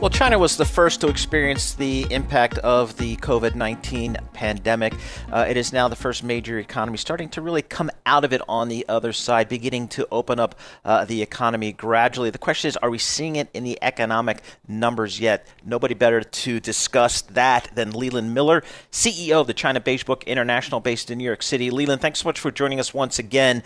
Well, 0.00 0.10
China 0.10 0.38
was 0.38 0.56
the 0.56 0.64
first 0.64 1.00
to 1.00 1.08
experience 1.08 1.74
the 1.74 2.06
impact 2.10 2.58
of 2.58 2.96
the 2.98 3.16
COVID 3.16 3.56
19 3.56 4.16
pandemic. 4.32 4.94
Uh, 5.32 5.44
it 5.48 5.56
is 5.56 5.72
now 5.72 5.88
the 5.88 5.96
first 5.96 6.22
major 6.22 6.60
economy 6.60 6.96
starting 6.96 7.28
to 7.30 7.42
really 7.42 7.62
come 7.62 7.90
out 8.06 8.24
of 8.24 8.32
it 8.32 8.40
on 8.48 8.68
the 8.68 8.86
other 8.88 9.12
side, 9.12 9.48
beginning 9.48 9.88
to 9.88 10.06
open 10.12 10.38
up 10.38 10.54
uh, 10.84 11.04
the 11.04 11.20
economy 11.20 11.72
gradually. 11.72 12.30
The 12.30 12.38
question 12.38 12.68
is 12.68 12.76
are 12.76 12.90
we 12.90 12.98
seeing 12.98 13.34
it 13.34 13.48
in 13.52 13.64
the 13.64 13.76
economic 13.82 14.42
numbers 14.68 15.18
yet? 15.18 15.48
Nobody 15.64 15.94
better 15.94 16.22
to 16.22 16.60
discuss 16.60 17.22
that 17.22 17.68
than 17.74 17.90
Leland 17.90 18.32
Miller, 18.32 18.62
CEO 18.92 19.40
of 19.40 19.48
the 19.48 19.52
China 19.52 19.80
Beige 19.80 20.04
Book 20.04 20.22
International, 20.28 20.78
based 20.78 21.10
in 21.10 21.18
New 21.18 21.24
York 21.24 21.42
City. 21.42 21.72
Leland, 21.72 22.00
thanks 22.00 22.20
so 22.20 22.28
much 22.28 22.38
for 22.38 22.52
joining 22.52 22.78
us 22.78 22.94
once 22.94 23.18
again. 23.18 23.64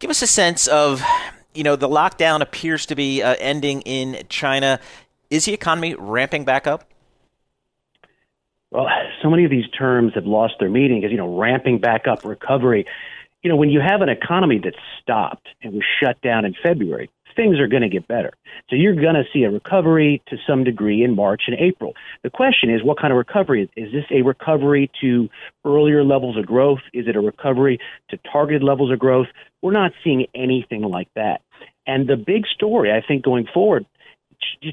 Give 0.00 0.10
us 0.10 0.22
a 0.22 0.26
sense 0.26 0.66
of 0.66 1.04
you 1.54 1.62
know, 1.62 1.76
the 1.76 1.88
lockdown 1.88 2.40
appears 2.40 2.86
to 2.86 2.94
be 2.94 3.22
uh, 3.22 3.36
ending 3.38 3.82
in 3.82 4.22
China. 4.28 4.80
Is 5.32 5.46
the 5.46 5.54
economy 5.54 5.94
ramping 5.98 6.44
back 6.44 6.66
up? 6.66 6.84
Well, 8.70 8.86
so 9.22 9.30
many 9.30 9.46
of 9.46 9.50
these 9.50 9.64
terms 9.70 10.12
have 10.14 10.26
lost 10.26 10.56
their 10.60 10.68
meaning 10.68 11.00
because, 11.00 11.10
you 11.10 11.16
know, 11.16 11.38
ramping 11.38 11.78
back 11.78 12.06
up, 12.06 12.22
recovery. 12.26 12.84
You 13.42 13.48
know, 13.48 13.56
when 13.56 13.70
you 13.70 13.80
have 13.80 14.02
an 14.02 14.10
economy 14.10 14.60
that's 14.62 14.76
stopped 15.00 15.48
and 15.62 15.72
was 15.72 15.84
shut 16.02 16.20
down 16.20 16.44
in 16.44 16.54
February, 16.62 17.08
things 17.34 17.58
are 17.58 17.66
going 17.66 17.80
to 17.80 17.88
get 17.88 18.06
better. 18.06 18.34
So 18.68 18.76
you're 18.76 18.94
going 18.94 19.14
to 19.14 19.24
see 19.32 19.44
a 19.44 19.50
recovery 19.50 20.20
to 20.28 20.36
some 20.46 20.64
degree 20.64 21.02
in 21.02 21.16
March 21.16 21.44
and 21.46 21.56
April. 21.58 21.94
The 22.22 22.28
question 22.28 22.68
is, 22.68 22.84
what 22.84 23.00
kind 23.00 23.10
of 23.10 23.16
recovery? 23.16 23.70
Is 23.74 23.90
this 23.90 24.04
a 24.10 24.20
recovery 24.20 24.90
to 25.00 25.30
earlier 25.64 26.04
levels 26.04 26.36
of 26.36 26.44
growth? 26.44 26.80
Is 26.92 27.08
it 27.08 27.16
a 27.16 27.20
recovery 27.20 27.78
to 28.10 28.18
targeted 28.30 28.62
levels 28.62 28.92
of 28.92 28.98
growth? 28.98 29.28
We're 29.62 29.72
not 29.72 29.92
seeing 30.04 30.26
anything 30.34 30.82
like 30.82 31.08
that. 31.14 31.40
And 31.86 32.06
the 32.06 32.16
big 32.16 32.46
story, 32.46 32.92
I 32.92 33.00
think, 33.06 33.24
going 33.24 33.46
forward 33.52 33.86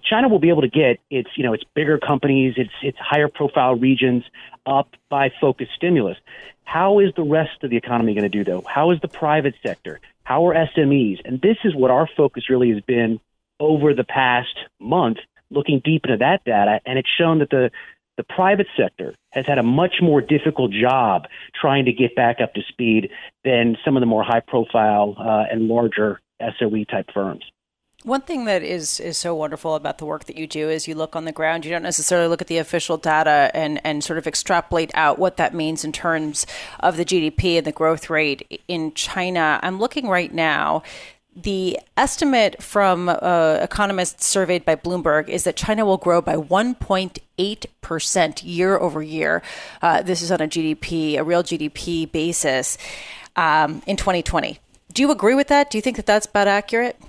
China 0.03 0.28
will 0.30 0.39
be 0.39 0.50
able 0.50 0.62
to 0.62 0.70
get 0.70 1.00
its, 1.09 1.30
you 1.36 1.44
know, 1.44 1.53
its 1.53 1.64
bigger 1.75 1.98
companies, 1.98 2.56
its 2.58 2.72
its 2.81 2.98
higher 3.00 3.28
profile 3.28 3.75
regions 3.75 4.23
up 4.66 4.89
by 5.09 5.31
focused 5.42 5.72
stimulus. 5.75 6.17
How 6.64 7.00
is 7.00 7.12
the 7.16 7.23
rest 7.23 7.64
of 7.64 7.70
the 7.70 7.78
economy 7.78 8.14
going 8.14 8.30
to 8.30 8.44
do 8.44 8.44
though? 8.44 8.64
How 8.67 8.92
is 8.92 9.00
the 9.02 9.08
private 9.08 9.56
sector? 9.66 10.00
How 10.23 10.47
are 10.47 10.53
SMEs? 10.53 11.20
And 11.25 11.42
this 11.42 11.58
is 11.64 11.75
what 11.75 11.90
our 11.90 12.08
focus 12.16 12.50
really 12.50 12.72
has 12.72 12.81
been 12.81 13.20
over 13.59 13.94
the 13.94 14.03
past 14.03 14.56
month, 14.80 15.17
looking 15.50 15.81
deep 15.84 16.06
into 16.06 16.17
that 16.17 16.44
data, 16.45 16.80
and 16.86 17.00
it's 17.00 17.09
shown 17.17 17.40
that 17.40 17.50
the 17.50 17.72
the 18.17 18.23
private 18.23 18.67
sector 18.75 19.16
has 19.30 19.45
had 19.47 19.58
a 19.59 19.64
much 19.64 19.95
more 20.02 20.20
difficult 20.20 20.73
job 20.73 21.23
trying 21.59 21.86
to 21.86 21.94
get 21.94 22.16
back 22.16 22.42
up 22.44 22.53
to 22.53 22.62
speed 22.67 23.12
than 23.45 23.78
some 23.86 23.95
of 23.95 24.02
the 24.02 24.06
more 24.06 24.23
high 24.23 24.42
profile 24.42 25.16
uh, 25.17 25.45
and 25.50 25.70
larger 25.70 26.20
SOE 26.42 26.84
type 26.84 27.09
firms. 27.14 27.45
One 28.05 28.22
thing 28.22 28.45
that 28.45 28.64
is 28.64 29.02
is 29.02 29.17
so 29.17 29.36
wonderful 29.36 29.75
about 29.75 29.97
the 29.97 30.05
work 30.05 30.23
that 30.25 30.38
you 30.38 30.47
do 30.47 30.69
is 30.69 30.88
you 30.88 30.95
look 30.95 31.17
on 31.17 31.25
the 31.25 31.33
ground. 31.33 31.66
You 31.66 31.72
don't 31.72 31.83
necessarily 31.83 32.30
look 32.30 32.41
at 32.41 32.47
the 32.47 32.58
official 32.58 32.95
data 32.95 33.52
and 33.53 33.81
and 33.83 34.02
sort 34.02 34.17
of 34.17 34.25
extrapolate 34.25 34.89
out 34.94 35.19
what 35.19 35.36
that 35.36 35.53
means 35.53 35.83
in 35.83 35.91
terms 35.91 36.47
of 36.80 36.95
the 36.95 37.03
GDP 37.03 37.58
and 37.58 37.67
the 37.67 37.73
growth 37.73 38.09
rate 38.09 38.61
in 38.69 38.94
China. 38.94 39.59
I'm 39.61 39.80
looking 39.80 40.08
right 40.08 40.33
now. 40.33 40.81
The 41.36 41.78
estimate 41.97 42.64
from 42.64 43.09
uh, 43.09 43.59
economists 43.61 44.25
surveyed 44.25 44.63
by 44.63 44.78
Bloomberg 44.78 45.28
is 45.28 45.44
that 45.44 45.58
China 45.58 45.86
will 45.86 45.97
grow 45.97 46.22
by 46.22 46.36
1.8% 46.36 48.41
year 48.44 48.78
over 48.78 49.03
year. 49.03 49.41
Uh, 49.81 50.02
this 50.02 50.22
is 50.22 50.31
on 50.31 50.41
a 50.41 50.47
GDP, 50.47 51.18
a 51.18 51.23
real 51.23 51.44
GDP 51.44 52.12
basis 52.12 52.78
um, 53.35 53.81
in 53.85 53.96
2020. 53.96 54.59
Do 54.91 55.02
you 55.02 55.12
agree 55.12 55.35
with 55.35 55.50
that? 55.50 55.69
Do 55.69 55.78
you 55.78 55.81
think 55.81 55.97
that 55.97 56.06
that's 56.06 56.25
about 56.25 56.47
accurate? 56.47 57.00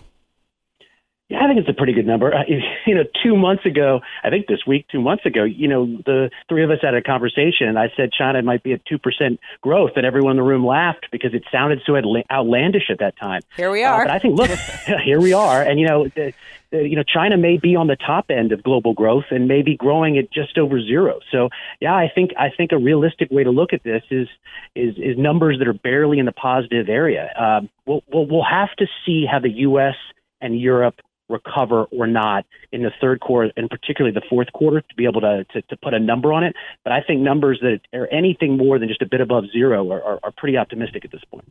Yeah, 1.30 1.44
I 1.44 1.46
think 1.46 1.60
it's 1.60 1.68
a 1.68 1.72
pretty 1.72 1.92
good 1.92 2.06
number. 2.06 2.34
Uh, 2.34 2.42
you 2.86 2.94
know, 2.94 3.04
two 3.22 3.36
months 3.36 3.64
ago, 3.64 4.00
I 4.24 4.30
think 4.30 4.48
this 4.48 4.66
week, 4.66 4.86
two 4.90 5.00
months 5.00 5.24
ago, 5.24 5.44
you 5.44 5.68
know, 5.68 5.86
the 5.86 6.30
three 6.48 6.64
of 6.64 6.70
us 6.70 6.78
had 6.82 6.94
a 6.94 7.02
conversation, 7.02 7.68
and 7.68 7.78
I 7.78 7.92
said 7.96 8.10
China 8.12 8.42
might 8.42 8.64
be 8.64 8.72
at 8.72 8.84
two 8.84 8.98
percent 8.98 9.38
growth, 9.60 9.92
and 9.94 10.04
everyone 10.04 10.32
in 10.32 10.36
the 10.38 10.42
room 10.42 10.66
laughed 10.66 11.06
because 11.12 11.32
it 11.32 11.44
sounded 11.50 11.80
so 11.86 11.96
outlandish 12.30 12.90
at 12.90 12.98
that 12.98 13.16
time. 13.16 13.42
Here 13.56 13.70
we 13.70 13.84
are. 13.84 14.02
Uh, 14.02 14.04
but 14.06 14.10
I 14.10 14.18
think, 14.18 14.36
look, 14.36 14.50
here 15.04 15.20
we 15.20 15.32
are, 15.32 15.62
and 15.62 15.78
you 15.78 15.86
know, 15.86 16.08
the, 16.08 16.32
the, 16.72 16.88
you 16.88 16.96
know, 16.96 17.04
China 17.04 17.36
may 17.36 17.58
be 17.58 17.76
on 17.76 17.86
the 17.86 17.96
top 17.96 18.26
end 18.30 18.50
of 18.50 18.64
global 18.64 18.92
growth 18.92 19.26
and 19.30 19.46
may 19.46 19.62
be 19.62 19.76
growing 19.76 20.18
at 20.18 20.32
just 20.32 20.58
over 20.58 20.82
zero. 20.82 21.20
So, 21.30 21.48
yeah, 21.80 21.94
I 21.94 22.10
think 22.12 22.32
I 22.36 22.48
think 22.56 22.72
a 22.72 22.78
realistic 22.78 23.30
way 23.30 23.44
to 23.44 23.50
look 23.50 23.72
at 23.72 23.84
this 23.84 24.02
is 24.10 24.26
is 24.74 24.96
is 24.96 25.16
numbers 25.16 25.60
that 25.60 25.68
are 25.68 25.74
barely 25.74 26.18
in 26.18 26.26
the 26.26 26.32
positive 26.32 26.88
area. 26.88 27.32
Um, 27.38 27.68
we'll, 27.86 28.02
we'll 28.12 28.26
we'll 28.26 28.44
have 28.50 28.74
to 28.78 28.86
see 29.06 29.26
how 29.30 29.38
the 29.38 29.50
U.S. 29.50 29.94
and 30.40 30.60
Europe 30.60 30.96
recover 31.30 31.84
or 31.84 32.06
not 32.06 32.44
in 32.72 32.82
the 32.82 32.90
third 33.00 33.20
quarter 33.20 33.52
and 33.56 33.70
particularly 33.70 34.14
the 34.14 34.26
fourth 34.28 34.52
quarter 34.52 34.80
to 34.80 34.94
be 34.96 35.04
able 35.04 35.20
to, 35.20 35.44
to, 35.52 35.62
to, 35.62 35.76
put 35.76 35.94
a 35.94 35.98
number 35.98 36.32
on 36.32 36.44
it. 36.44 36.54
But 36.84 36.92
I 36.92 37.00
think 37.00 37.20
numbers 37.20 37.60
that 37.62 37.80
are 37.98 38.06
anything 38.08 38.56
more 38.56 38.78
than 38.78 38.88
just 38.88 39.02
a 39.02 39.06
bit 39.06 39.20
above 39.20 39.44
zero 39.50 39.90
are, 39.90 40.02
are, 40.02 40.20
are 40.22 40.32
pretty 40.36 40.56
optimistic 40.56 41.04
at 41.04 41.12
this 41.12 41.22
point. 41.30 41.44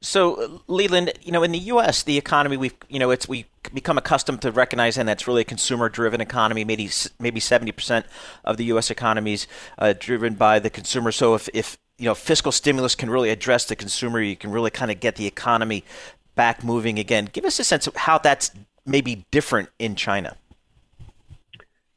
So, 0.00 0.62
Leland, 0.68 1.12
you 1.22 1.32
know, 1.32 1.42
in 1.42 1.50
the 1.50 1.58
U.S., 1.58 2.04
the 2.04 2.18
economy 2.18 2.56
we've, 2.56 2.74
you 2.88 2.98
know, 2.98 3.10
it's 3.10 3.28
we 3.28 3.46
become 3.74 3.98
accustomed 3.98 4.42
to 4.42 4.52
recognizing 4.52 5.06
that's 5.06 5.26
really 5.26 5.42
a 5.42 5.44
consumer-driven 5.44 6.20
economy. 6.20 6.64
Maybe 6.64 6.88
maybe 7.18 7.40
seventy 7.40 7.72
percent 7.72 8.06
of 8.44 8.58
the 8.58 8.64
U.S. 8.66 8.90
economy 8.90 9.32
is 9.32 9.46
uh, 9.78 9.94
driven 9.98 10.34
by 10.34 10.60
the 10.60 10.70
consumer. 10.70 11.10
So, 11.10 11.34
if 11.34 11.48
if 11.52 11.78
you 11.98 12.04
know 12.04 12.14
fiscal 12.14 12.52
stimulus 12.52 12.94
can 12.94 13.10
really 13.10 13.30
address 13.30 13.64
the 13.64 13.74
consumer, 13.74 14.20
you 14.20 14.36
can 14.36 14.52
really 14.52 14.70
kind 14.70 14.92
of 14.92 15.00
get 15.00 15.16
the 15.16 15.26
economy 15.26 15.84
back 16.36 16.62
moving 16.62 17.00
again. 17.00 17.28
Give 17.32 17.44
us 17.44 17.58
a 17.58 17.64
sense 17.64 17.88
of 17.88 17.96
how 17.96 18.18
that's 18.18 18.52
maybe 18.88 19.26
different 19.30 19.68
in 19.78 19.94
China? 19.94 20.36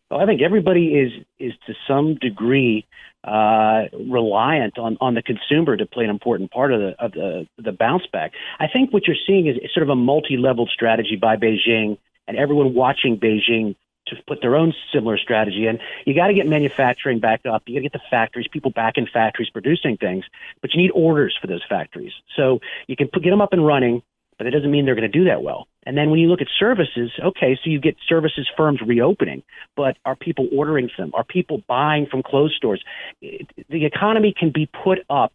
Well, 0.10 0.20
I 0.20 0.26
think 0.26 0.42
everybody 0.42 0.88
is 1.00 1.12
is 1.40 1.54
to 1.68 1.74
some 1.88 2.16
degree 2.16 2.86
uh, 3.24 3.84
reliant 3.94 4.78
on, 4.78 4.98
on 5.00 5.14
the 5.14 5.22
consumer 5.22 5.78
to 5.78 5.86
play 5.86 6.04
an 6.04 6.10
important 6.10 6.52
part 6.52 6.74
of 6.74 6.82
the 6.82 6.96
of 7.00 7.12
the 7.14 7.48
the 7.58 7.72
bounce 7.72 8.06
back. 8.12 8.34
I 8.60 8.68
think 8.68 8.92
what 8.92 9.08
you're 9.08 9.16
seeing 9.26 9.48
is 9.48 9.56
sort 9.74 9.84
of 9.84 9.90
a 9.90 9.96
multi-level 9.96 10.68
strategy 10.68 11.16
by 11.16 11.38
Beijing 11.38 11.98
and 12.28 12.38
everyone 12.38 12.74
watching 12.74 13.18
Beijing 13.18 13.76
to 14.08 14.16
put 14.28 14.42
their 14.42 14.56
own 14.56 14.74
similar 14.94 15.18
strategy 15.18 15.68
in. 15.68 15.80
You 16.06 16.14
got 16.14 16.28
to 16.28 16.34
get 16.34 16.48
manufacturing 16.48 17.20
back 17.20 17.46
up. 17.46 17.64
You 17.66 17.76
got 17.76 17.80
to 17.80 17.90
get 17.90 17.94
the 17.94 18.02
factories, 18.10 18.48
people 18.52 18.72
back 18.72 18.98
in 18.98 19.08
factories 19.08 19.50
producing 19.50 19.96
things, 19.96 20.26
but 20.62 20.74
you 20.74 20.82
need 20.82 20.92
orders 20.92 21.38
for 21.40 21.48
those 21.48 21.64
factories. 21.70 22.12
So 22.36 22.60
you 22.88 22.96
can 22.96 23.08
put, 23.08 23.24
get 23.24 23.30
them 23.30 23.42
up 23.42 23.54
and 23.54 23.66
running 23.66 24.02
but 24.42 24.48
it 24.48 24.58
doesn't 24.58 24.72
mean 24.72 24.86
they're 24.86 24.96
going 24.96 25.04
to 25.04 25.20
do 25.20 25.26
that 25.26 25.44
well. 25.44 25.68
And 25.86 25.96
then 25.96 26.10
when 26.10 26.20
you 26.20 26.28
look 26.28 26.42
at 26.42 26.48
services, 26.58 27.12
okay, 27.24 27.60
so 27.64 27.70
you 27.70 27.80
get 27.80 27.96
services 28.10 28.50
firms 28.58 28.80
reopening, 28.84 29.44
but 29.78 29.98
are 30.04 30.16
people 30.16 30.50
ordering 30.52 30.90
them? 30.98 31.12
Are 31.14 31.24
people 31.24 31.62
buying 31.68 32.08
from 32.10 32.24
closed 32.24 32.56
stores? 32.56 32.84
The 33.22 33.86
economy 33.86 34.34
can 34.36 34.50
be 34.52 34.68
put 34.84 34.98
up 35.12 35.32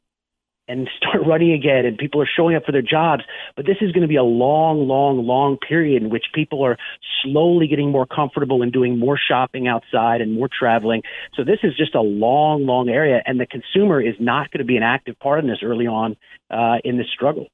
and 0.67 0.89
start 0.97 1.25
running 1.25 1.53
again 1.53 1.87
and 1.87 1.97
people 1.97 2.21
are 2.21 2.29
showing 2.37 2.57
up 2.57 2.65
for 2.65 2.73
their 2.73 2.83
jobs. 2.83 3.23
But 3.55 3.65
this 3.65 3.77
is 3.81 3.93
going 3.93 4.03
to 4.03 4.09
be 4.09 4.17
a 4.17 4.25
long, 4.25 4.89
long, 4.89 5.25
long 5.25 5.57
period 5.57 6.03
in 6.03 6.11
which 6.11 6.25
people 6.35 6.65
are 6.65 6.77
slowly 7.23 7.69
getting 7.69 7.93
more 7.93 8.07
comfortable 8.07 8.61
and 8.63 8.73
doing 8.73 8.99
more 8.99 9.17
shopping 9.17 9.69
outside 9.69 10.21
and 10.21 10.35
more 10.35 10.49
traveling. 10.49 11.03
So 11.37 11.45
this 11.45 11.61
is 11.63 11.77
just 11.77 11.95
a 11.95 12.03
long, 12.03 12.67
long 12.67 12.89
area. 12.89 13.23
And 13.25 13.39
the 13.39 13.47
consumer 13.47 14.01
is 14.01 14.17
not 14.19 14.51
going 14.51 14.59
to 14.59 14.65
be 14.65 14.77
an 14.77 14.83
active 14.83 15.17
part 15.21 15.39
in 15.39 15.47
this 15.47 15.61
early 15.63 15.87
on 15.87 16.17
uh, 16.51 16.79
in 16.83 16.99
this 16.99 17.07
struggle. 17.15 17.47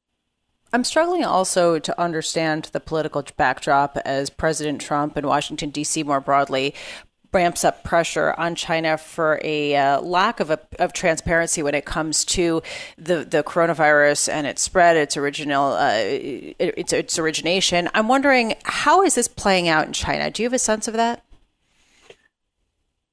I'm 0.72 0.84
struggling 0.84 1.24
also 1.24 1.78
to 1.78 2.00
understand 2.00 2.70
the 2.72 2.80
political 2.80 3.24
backdrop 3.36 3.98
as 4.04 4.30
President 4.30 4.80
Trump 4.80 5.16
and 5.16 5.26
Washington, 5.26 5.70
D.C. 5.70 6.02
more 6.02 6.20
broadly 6.20 6.74
ramps 7.32 7.64
up 7.64 7.82
pressure 7.82 8.34
on 8.36 8.54
China 8.54 8.98
for 8.98 9.40
a 9.42 9.74
uh, 9.74 10.00
lack 10.00 10.40
of, 10.40 10.50
a, 10.50 10.60
of 10.78 10.92
transparency 10.92 11.62
when 11.62 11.74
it 11.74 11.84
comes 11.84 12.24
to 12.24 12.62
the, 12.98 13.24
the 13.24 13.42
coronavirus 13.42 14.30
and 14.30 14.46
its 14.46 14.62
spread, 14.62 14.96
its 14.96 15.16
original, 15.16 15.72
uh, 15.72 15.92
its, 15.94 16.92
its 16.92 17.18
origination. 17.18 17.88
I'm 17.94 18.08
wondering 18.08 18.54
how 18.64 19.02
is 19.02 19.14
this 19.14 19.28
playing 19.28 19.68
out 19.68 19.86
in 19.86 19.92
China? 19.92 20.30
Do 20.30 20.42
you 20.42 20.46
have 20.46 20.52
a 20.52 20.58
sense 20.58 20.88
of 20.88 20.94
that? 20.94 21.24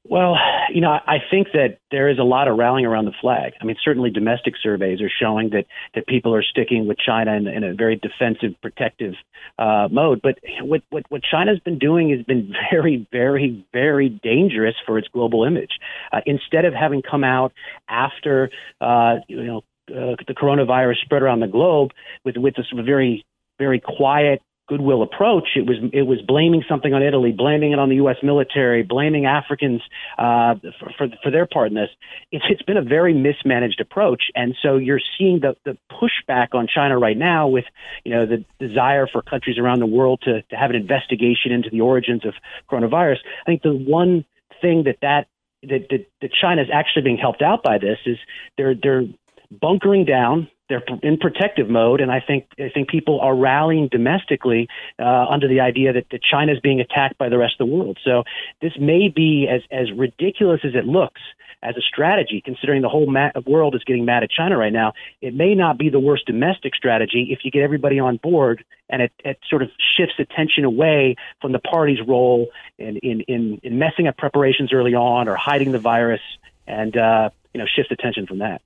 Well, 0.10 0.38
you 0.74 0.82
know, 0.82 0.90
I 0.90 1.18
think 1.30 1.50
that 1.54 1.78
there 1.92 2.10
is 2.10 2.18
a 2.18 2.24
lot 2.24 2.48
of 2.48 2.58
rallying 2.58 2.88
around 2.88 3.06
the 3.06 3.14
flag. 3.22 3.54
I 3.62 3.66
mean, 3.66 3.76
certainly 3.84 4.10
domestic 4.10 4.56
surveys 4.62 5.02
are 5.02 5.10
showing 5.10 5.52
that 5.52 5.66
that 5.94 6.08
people 6.08 6.34
are 6.34 6.42
sticking 6.42 6.88
with 6.88 6.98
China 6.98 7.34
in, 7.34 7.48
in 7.48 7.64
a 7.64 7.76
very 7.76 7.96
defensive, 7.96 8.60
protective 8.60 9.14
uh, 9.60 9.88
mode. 9.92 10.20
But 10.24 10.40
what, 10.62 10.82
what 10.90 11.04
what 11.10 11.22
China's 11.22 11.60
been 11.60 11.78
doing 11.78 12.10
has 12.10 12.26
been 12.26 12.52
very, 12.72 13.08
very, 13.12 13.64
very 13.72 14.10
dangerous 14.10 14.74
for 14.84 14.98
its 14.98 15.08
global 15.10 15.44
image. 15.44 15.78
Uh, 16.12 16.22
instead 16.26 16.66
of 16.66 16.74
having 16.74 17.04
come 17.04 17.24
out 17.24 17.54
after, 17.88 18.50
uh, 18.82 19.18
you 19.28 19.44
know, 19.44 19.58
uh, 19.90 20.16
the 20.28 20.34
coronavirus 20.34 21.02
spread 21.04 21.22
around 21.22 21.42
the 21.42 21.48
globe 21.48 21.92
with 22.26 22.36
with 22.36 22.56
this 22.56 22.66
very, 22.74 23.24
very 23.60 23.80
quiet 23.80 24.42
goodwill 24.70 25.02
approach. 25.02 25.50
It 25.56 25.66
was 25.66 25.78
it 25.92 26.04
was 26.04 26.22
blaming 26.22 26.64
something 26.70 26.94
on 26.94 27.02
Italy, 27.04 27.34
blaming 27.36 27.74
it 27.74 27.80
on 27.80 27.90
the 27.90 27.96
U.S. 27.96 28.18
military, 28.24 28.84
blaming 28.84 29.26
Africans 29.26 29.82
uh, 30.18 30.56
for, 30.80 30.92
for, 30.98 31.08
for 31.24 31.32
their 31.32 31.48
part 31.48 31.70
in 31.70 31.74
this. 31.74 31.90
It's 32.32 32.46
it's 32.50 32.62
been 32.62 32.78
a 32.78 32.84
very 32.84 33.14
mismanaged 33.14 33.82
approach, 33.82 34.24
and 34.36 34.56
so 34.62 34.78
you're 34.78 35.02
seeing 35.18 35.42
the 35.42 35.56
the 35.66 35.78
pushback 35.92 36.54
on 36.54 36.68
China 36.74 36.98
right 36.98 37.18
now 37.18 37.48
with 37.48 37.66
you 38.06 38.14
know 38.14 38.26
the 38.26 38.46
desire 38.66 39.08
for 39.12 39.22
countries 39.24 39.58
around 39.58 39.80
the 39.80 39.88
world 39.88 40.22
to 40.24 40.44
to 40.44 40.56
have 40.56 40.70
an 40.70 40.76
investigation 40.76 41.52
into 41.52 41.70
the 41.70 41.82
origins 41.82 42.26
of 42.26 42.34
coronavirus. 42.70 43.18
I 43.42 43.46
think 43.46 43.64
the 43.64 43.74
one 43.74 44.24
thing 44.62 44.84
that 44.84 44.98
that 45.02 45.28
that, 45.64 45.88
that, 45.90 46.06
that 46.22 46.32
China 46.40 46.62
is 46.62 46.70
actually 46.72 47.02
being 47.02 47.18
helped 47.18 47.42
out 47.42 47.64
by 47.64 47.80
this 47.80 47.98
is 48.06 48.18
they're 48.58 48.76
they're 48.76 49.04
bunkering 49.52 50.06
down 50.06 50.48
they're 50.70 50.84
in 51.02 51.18
protective 51.18 51.70
mode, 51.70 52.00
and 52.00 52.12
I 52.12 52.22
think 52.26 52.46
I 52.60 52.70
think 52.70 52.90
people 52.90 53.20
are 53.20 53.36
rallying 53.36 53.90
domestically 53.90 54.68
uh, 55.00 55.26
under 55.28 55.48
the 55.48 55.60
idea 55.60 55.94
that, 55.94 56.06
that 56.12 56.22
China 56.24 56.54
is 56.54 56.60
being 56.60 56.80
attacked 56.80 57.18
by 57.18 57.28
the 57.28 57.38
rest 57.38 57.56
of 57.60 57.68
the 57.68 57.76
world. 57.76 57.98
So 58.06 58.24
this 58.62 58.74
may 58.80 59.10
be 59.10 59.48
as 59.50 59.62
as 59.72 59.92
ridiculous 59.92 60.62
as 60.64 60.76
it 60.76 60.86
looks 60.86 61.22
as 61.62 61.76
a 61.76 61.82
strategy, 61.82 62.42
considering 62.44 62.82
the 62.82 62.88
whole 62.88 63.12
world 63.46 63.76
is 63.76 63.84
getting 63.84 64.06
mad 64.06 64.24
at 64.24 64.30
China 64.30 64.58
right 64.58 64.72
now. 64.72 64.94
It 65.22 65.34
may 65.34 65.56
not 65.56 65.78
be 65.78 65.90
the 65.90 66.00
worst 66.00 66.26
domestic 66.26 66.74
strategy 66.74 67.30
if 67.32 67.40
you 67.44 67.52
get 67.52 67.64
everybody 67.64 68.00
on 68.00 68.18
board, 68.18 68.64
and 68.90 69.02
it, 69.02 69.12
it 69.26 69.40
sort 69.50 69.62
of 69.62 69.70
shifts 69.98 70.16
attention 70.20 70.64
away 70.64 71.16
from 71.42 71.52
the 71.52 71.60
party's 71.60 72.00
role 72.08 72.50
in 72.78 72.98
in 72.98 73.22
in, 73.22 73.60
in 73.64 73.80
messing 73.80 74.08
up 74.08 74.18
preparations 74.18 74.72
early 74.72 74.94
on 74.94 75.28
or 75.28 75.36
hiding 75.36 75.72
the 75.72 75.80
virus, 75.80 76.22
and 76.68 76.96
uh, 76.96 77.30
you 77.54 77.60
know 77.60 77.66
shifts 77.66 77.92
attention 77.92 78.28
from 78.28 78.38
that. 78.40 78.62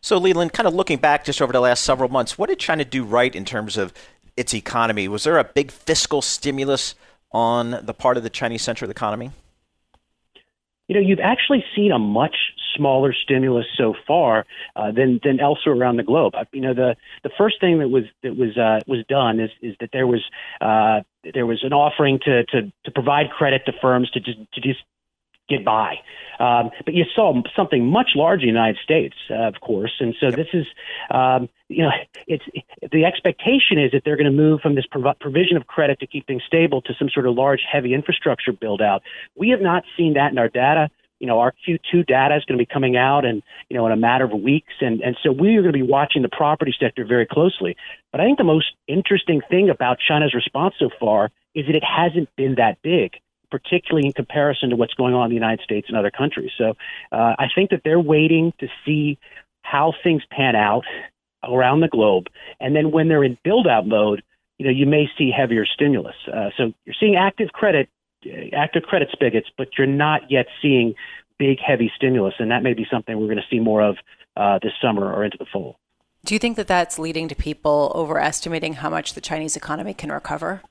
So, 0.00 0.18
Leland, 0.18 0.52
kind 0.52 0.66
of 0.66 0.74
looking 0.74 0.98
back 0.98 1.24
just 1.24 1.42
over 1.42 1.52
the 1.52 1.60
last 1.60 1.84
several 1.84 2.08
months, 2.08 2.38
what 2.38 2.48
did 2.48 2.58
China 2.58 2.84
do 2.84 3.04
right 3.04 3.34
in 3.34 3.44
terms 3.44 3.76
of 3.76 3.92
its 4.36 4.54
economy? 4.54 5.08
Was 5.08 5.24
there 5.24 5.38
a 5.38 5.44
big 5.44 5.70
fiscal 5.70 6.22
stimulus 6.22 6.94
on 7.32 7.78
the 7.82 7.94
part 7.94 8.16
of 8.16 8.22
the 8.22 8.30
Chinese 8.30 8.62
central 8.62 8.90
economy? 8.90 9.30
You 10.88 10.94
know, 10.94 11.00
you've 11.00 11.20
actually 11.20 11.64
seen 11.74 11.90
a 11.90 11.98
much 11.98 12.36
smaller 12.76 13.12
stimulus 13.12 13.66
so 13.76 13.94
far 14.06 14.46
uh, 14.76 14.92
than 14.92 15.18
than 15.24 15.40
elsewhere 15.40 15.74
around 15.74 15.96
the 15.96 16.02
globe. 16.02 16.34
Uh, 16.36 16.44
you 16.52 16.60
know, 16.60 16.74
the 16.74 16.96
the 17.24 17.30
first 17.36 17.60
thing 17.60 17.78
that 17.78 17.88
was 17.88 18.04
that 18.22 18.36
was 18.36 18.56
uh, 18.56 18.80
was 18.86 19.04
done 19.08 19.40
is 19.40 19.50
is 19.62 19.74
that 19.80 19.90
there 19.92 20.06
was 20.06 20.22
uh, 20.60 21.00
there 21.34 21.46
was 21.46 21.64
an 21.64 21.72
offering 21.72 22.20
to 22.24 22.44
to 22.44 22.72
to 22.84 22.90
provide 22.92 23.30
credit 23.30 23.62
to 23.66 23.72
firms 23.80 24.10
to 24.10 24.20
just 24.20 24.38
to 24.54 24.60
just 24.60 24.80
get 25.48 25.64
by. 25.64 25.96
Um, 26.38 26.70
but 26.84 26.94
you 26.94 27.04
saw 27.14 27.40
something 27.54 27.86
much 27.86 28.10
larger 28.14 28.42
in 28.42 28.54
the 28.54 28.60
United 28.60 28.78
States, 28.82 29.14
uh, 29.30 29.48
of 29.48 29.60
course, 29.60 29.92
and 30.00 30.14
so 30.20 30.30
this 30.30 30.48
is, 30.52 30.66
um, 31.10 31.48
you 31.68 31.82
know, 31.82 31.90
it's 32.26 32.44
the 32.92 33.04
expectation 33.04 33.78
is 33.78 33.92
that 33.92 34.02
they're 34.04 34.16
going 34.16 34.30
to 34.30 34.36
move 34.36 34.60
from 34.60 34.74
this 34.74 34.86
prov- 34.86 35.18
provision 35.18 35.56
of 35.56 35.66
credit 35.66 35.98
to 36.00 36.06
keep 36.06 36.26
things 36.26 36.42
stable 36.46 36.82
to 36.82 36.94
some 36.98 37.08
sort 37.08 37.26
of 37.26 37.34
large, 37.34 37.60
heavy 37.70 37.94
infrastructure 37.94 38.52
build 38.52 38.82
out. 38.82 39.02
We 39.34 39.50
have 39.50 39.60
not 39.60 39.84
seen 39.96 40.14
that 40.14 40.32
in 40.32 40.38
our 40.38 40.48
data. 40.48 40.90
You 41.20 41.26
know, 41.26 41.38
our 41.38 41.54
Q2 41.66 42.06
data 42.06 42.36
is 42.36 42.44
going 42.44 42.58
to 42.58 42.62
be 42.62 42.70
coming 42.70 42.98
out, 42.98 43.24
and 43.24 43.42
you 43.70 43.76
know, 43.76 43.86
in 43.86 43.92
a 43.92 43.96
matter 43.96 44.26
of 44.26 44.32
weeks, 44.32 44.74
and 44.80 45.00
and 45.00 45.16
so 45.22 45.32
we 45.32 45.56
are 45.56 45.62
going 45.62 45.72
to 45.72 45.78
be 45.78 45.90
watching 45.90 46.20
the 46.20 46.28
property 46.28 46.74
sector 46.78 47.06
very 47.06 47.24
closely. 47.24 47.76
But 48.12 48.20
I 48.20 48.24
think 48.24 48.36
the 48.36 48.44
most 48.44 48.66
interesting 48.86 49.40
thing 49.48 49.70
about 49.70 49.98
China's 50.06 50.34
response 50.34 50.74
so 50.78 50.90
far 51.00 51.30
is 51.54 51.64
that 51.66 51.74
it 51.74 51.84
hasn't 51.84 52.28
been 52.36 52.56
that 52.56 52.82
big 52.82 53.16
particularly 53.50 54.06
in 54.06 54.12
comparison 54.12 54.70
to 54.70 54.76
what's 54.76 54.94
going 54.94 55.14
on 55.14 55.24
in 55.24 55.30
the 55.30 55.34
United 55.34 55.62
States 55.62 55.88
and 55.88 55.96
other 55.96 56.10
countries. 56.10 56.50
So 56.56 56.74
uh, 57.12 57.34
I 57.38 57.46
think 57.54 57.70
that 57.70 57.82
they're 57.84 58.00
waiting 58.00 58.52
to 58.60 58.68
see 58.84 59.18
how 59.62 59.92
things 60.02 60.22
pan 60.30 60.54
out 60.54 60.84
around 61.44 61.80
the 61.80 61.88
globe, 61.88 62.26
and 62.60 62.74
then 62.74 62.90
when 62.90 63.08
they're 63.08 63.24
in 63.24 63.38
build-out 63.44 63.86
mode, 63.86 64.22
you 64.58 64.66
know, 64.66 64.72
you 64.72 64.86
may 64.86 65.08
see 65.18 65.30
heavier 65.30 65.66
stimulus. 65.66 66.16
Uh, 66.32 66.48
so 66.56 66.72
you're 66.84 66.94
seeing 66.98 67.14
active 67.14 67.48
credit, 67.52 67.88
uh, 68.24 68.56
active 68.56 68.82
credit 68.84 69.08
spigots, 69.12 69.48
but 69.56 69.68
you're 69.76 69.86
not 69.86 70.30
yet 70.30 70.46
seeing 70.62 70.94
big, 71.38 71.58
heavy 71.60 71.92
stimulus, 71.94 72.34
and 72.38 72.50
that 72.50 72.62
may 72.62 72.72
be 72.72 72.86
something 72.90 73.18
we're 73.18 73.26
going 73.26 73.36
to 73.36 73.44
see 73.50 73.60
more 73.60 73.82
of 73.82 73.96
uh, 74.36 74.58
this 74.62 74.72
summer 74.80 75.12
or 75.12 75.24
into 75.24 75.36
the 75.38 75.46
fall. 75.52 75.78
Do 76.24 76.34
you 76.34 76.38
think 76.38 76.56
that 76.56 76.66
that's 76.66 76.98
leading 76.98 77.28
to 77.28 77.36
people 77.36 77.92
overestimating 77.94 78.74
how 78.74 78.90
much 78.90 79.14
the 79.14 79.20
Chinese 79.20 79.56
economy 79.56 79.94
can 79.94 80.10
recover? 80.10 80.62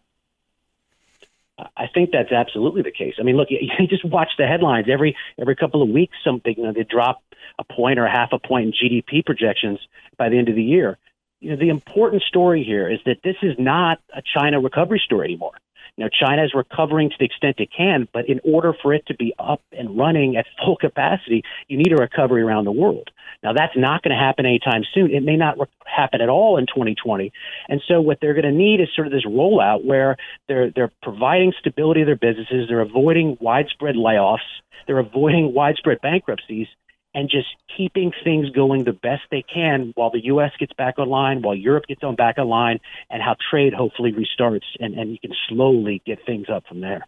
I 1.57 1.85
think 1.93 2.11
that's 2.11 2.31
absolutely 2.31 2.81
the 2.81 2.91
case. 2.91 3.15
I 3.19 3.23
mean, 3.23 3.37
look, 3.37 3.47
you 3.49 3.87
just 3.87 4.05
watch 4.05 4.29
the 4.37 4.45
headlines 4.45 4.87
every 4.91 5.15
every 5.39 5.55
couple 5.55 5.81
of 5.81 5.89
weeks. 5.89 6.15
Something 6.23 6.55
you 6.57 6.63
know, 6.63 6.73
they 6.73 6.83
drop 6.83 7.21
a 7.59 7.63
point 7.63 7.99
or 7.99 8.05
a 8.05 8.11
half 8.11 8.29
a 8.33 8.39
point 8.39 8.67
in 8.67 8.73
GDP 8.73 9.25
projections 9.25 9.79
by 10.17 10.29
the 10.29 10.37
end 10.37 10.49
of 10.49 10.55
the 10.55 10.63
year. 10.63 10.97
You 11.39 11.51
know, 11.51 11.57
the 11.57 11.69
important 11.69 12.23
story 12.23 12.63
here 12.63 12.89
is 12.89 12.99
that 13.05 13.17
this 13.23 13.35
is 13.41 13.53
not 13.59 13.99
a 14.13 14.21
China 14.37 14.59
recovery 14.59 15.01
story 15.03 15.25
anymore. 15.25 15.53
You 15.97 16.03
know, 16.03 16.09
China 16.09 16.43
is 16.43 16.53
recovering 16.53 17.09
to 17.09 17.15
the 17.17 17.25
extent 17.25 17.55
it 17.59 17.69
can, 17.75 18.07
but 18.11 18.27
in 18.27 18.41
order 18.43 18.73
for 18.81 18.93
it 18.93 19.05
to 19.07 19.15
be 19.15 19.33
up 19.39 19.61
and 19.71 19.97
running 19.97 20.35
at 20.35 20.45
full 20.63 20.75
capacity, 20.75 21.43
you 21.69 21.77
need 21.77 21.93
a 21.93 21.95
recovery 21.95 22.41
around 22.41 22.65
the 22.65 22.71
world. 22.71 23.09
Now, 23.41 23.53
that's 23.53 23.77
not 23.77 24.03
going 24.03 24.15
to 24.15 24.21
happen 24.21 24.45
anytime 24.45 24.83
soon. 24.93 25.11
It 25.11 25.23
may 25.23 25.37
not 25.37 25.57
re- 25.57 25.67
happen 25.85 26.19
at 26.19 26.27
all 26.27 26.57
in 26.57 26.65
2020. 26.65 27.31
And 27.69 27.81
so, 27.87 28.01
what 28.01 28.17
they're 28.19 28.33
going 28.33 28.43
to 28.43 28.51
need 28.51 28.81
is 28.81 28.89
sort 28.93 29.07
of 29.07 29.13
this 29.13 29.25
rollout 29.25 29.85
where 29.85 30.17
they're 30.47 30.69
they're 30.71 30.91
providing 31.01 31.53
stability 31.59 32.01
to 32.01 32.05
their 32.05 32.15
businesses, 32.15 32.67
they're 32.67 32.81
avoiding 32.81 33.37
widespread 33.39 33.95
layoffs, 33.95 34.39
they're 34.87 34.99
avoiding 34.99 35.53
widespread 35.53 36.01
bankruptcies, 36.01 36.67
and 37.15 37.29
just 37.29 37.47
keeping 37.75 38.11
things 38.23 38.49
going 38.49 38.83
the 38.83 38.93
best 38.93 39.23
they 39.31 39.41
can 39.41 39.93
while 39.95 40.11
the 40.11 40.25
U.S. 40.25 40.51
gets 40.59 40.73
back 40.73 40.99
online, 40.99 41.41
while 41.41 41.55
Europe 41.55 41.85
gets 41.87 42.03
on 42.03 42.15
back 42.15 42.37
online, 42.37 42.79
and 43.09 43.23
how 43.23 43.35
trade 43.49 43.73
hopefully 43.73 44.11
restarts, 44.11 44.65
and, 44.79 44.93
and 44.99 45.11
you 45.11 45.17
can 45.19 45.31
slowly 45.47 46.03
get 46.05 46.19
things 46.25 46.47
up 46.53 46.67
from 46.67 46.81
there. 46.81 47.07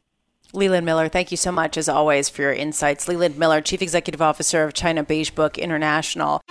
Leland 0.53 0.85
Miller, 0.85 1.09
thank 1.09 1.29
you 1.29 1.37
so 1.37 1.51
much, 1.51 1.75
as 1.75 1.89
always, 1.89 2.29
for 2.29 2.41
your 2.41 2.53
insights. 2.53 3.09
Leland 3.09 3.37
Miller, 3.37 3.59
Chief 3.59 3.81
Executive 3.81 4.21
Officer 4.21 4.63
of 4.63 4.73
China 4.73 5.03
Beige 5.03 5.29
Book 5.31 5.57
International. 5.57 6.41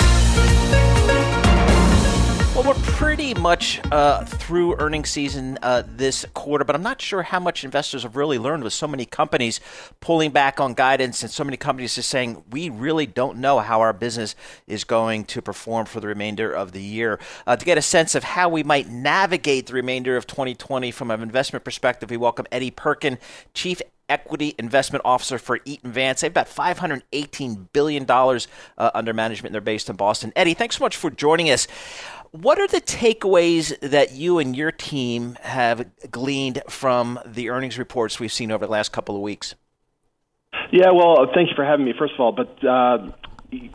Well, 2.56 2.68
we're 2.68 2.82
pretty 2.84 3.34
much 3.34 3.82
uh, 3.92 4.24
through 4.24 4.76
earnings 4.78 5.10
season 5.10 5.58
uh, 5.60 5.82
this 5.86 6.24
quarter, 6.32 6.64
but 6.64 6.74
I'm 6.74 6.82
not 6.82 7.02
sure 7.02 7.22
how 7.22 7.38
much 7.38 7.64
investors 7.64 8.02
have 8.02 8.16
really 8.16 8.38
learned 8.38 8.64
with 8.64 8.72
so 8.72 8.88
many 8.88 9.04
companies 9.04 9.60
pulling 10.00 10.30
back 10.30 10.58
on 10.58 10.72
guidance 10.72 11.22
and 11.22 11.30
so 11.30 11.44
many 11.44 11.58
companies 11.58 11.96
just 11.96 12.08
saying 12.08 12.42
we 12.50 12.70
really 12.70 13.04
don't 13.04 13.36
know 13.36 13.58
how 13.58 13.82
our 13.82 13.92
business 13.92 14.34
is 14.66 14.84
going 14.84 15.26
to 15.26 15.42
perform 15.42 15.84
for 15.84 16.00
the 16.00 16.06
remainder 16.06 16.50
of 16.50 16.72
the 16.72 16.80
year. 16.80 17.20
Uh, 17.46 17.56
to 17.56 17.64
get 17.66 17.76
a 17.76 17.82
sense 17.82 18.14
of 18.14 18.24
how 18.24 18.48
we 18.48 18.62
might 18.62 18.88
navigate 18.88 19.66
the 19.66 19.74
remainder 19.74 20.16
of 20.16 20.26
2020 20.26 20.90
from 20.92 21.10
an 21.10 21.20
investment 21.20 21.62
perspective, 21.62 22.08
we 22.08 22.16
welcome 22.16 22.46
Eddie 22.50 22.70
Perkin, 22.70 23.18
Chief 23.52 23.82
equity 24.08 24.54
investment 24.58 25.02
officer 25.04 25.38
for 25.38 25.60
Eaton 25.64 25.92
Vance. 25.92 26.20
They've 26.20 26.32
got 26.32 26.46
$518 26.46 27.68
billion 27.72 28.10
uh, 28.10 28.38
under 28.94 29.12
management. 29.12 29.52
They're 29.52 29.60
based 29.60 29.88
in 29.88 29.96
Boston. 29.96 30.32
Eddie, 30.36 30.54
thanks 30.54 30.78
so 30.78 30.84
much 30.84 30.96
for 30.96 31.10
joining 31.10 31.50
us. 31.50 31.66
What 32.32 32.58
are 32.58 32.68
the 32.68 32.80
takeaways 32.80 33.78
that 33.80 34.12
you 34.12 34.38
and 34.38 34.54
your 34.54 34.72
team 34.72 35.38
have 35.42 35.86
gleaned 36.10 36.62
from 36.68 37.18
the 37.24 37.50
earnings 37.50 37.78
reports 37.78 38.20
we've 38.20 38.32
seen 38.32 38.50
over 38.50 38.66
the 38.66 38.72
last 38.72 38.92
couple 38.92 39.14
of 39.14 39.22
weeks? 39.22 39.54
Yeah, 40.72 40.90
well, 40.90 41.26
thank 41.34 41.48
you 41.48 41.54
for 41.54 41.64
having 41.64 41.84
me, 41.84 41.94
first 41.98 42.14
of 42.14 42.20
all. 42.20 42.32
But 42.32 42.64
uh, 42.66 43.12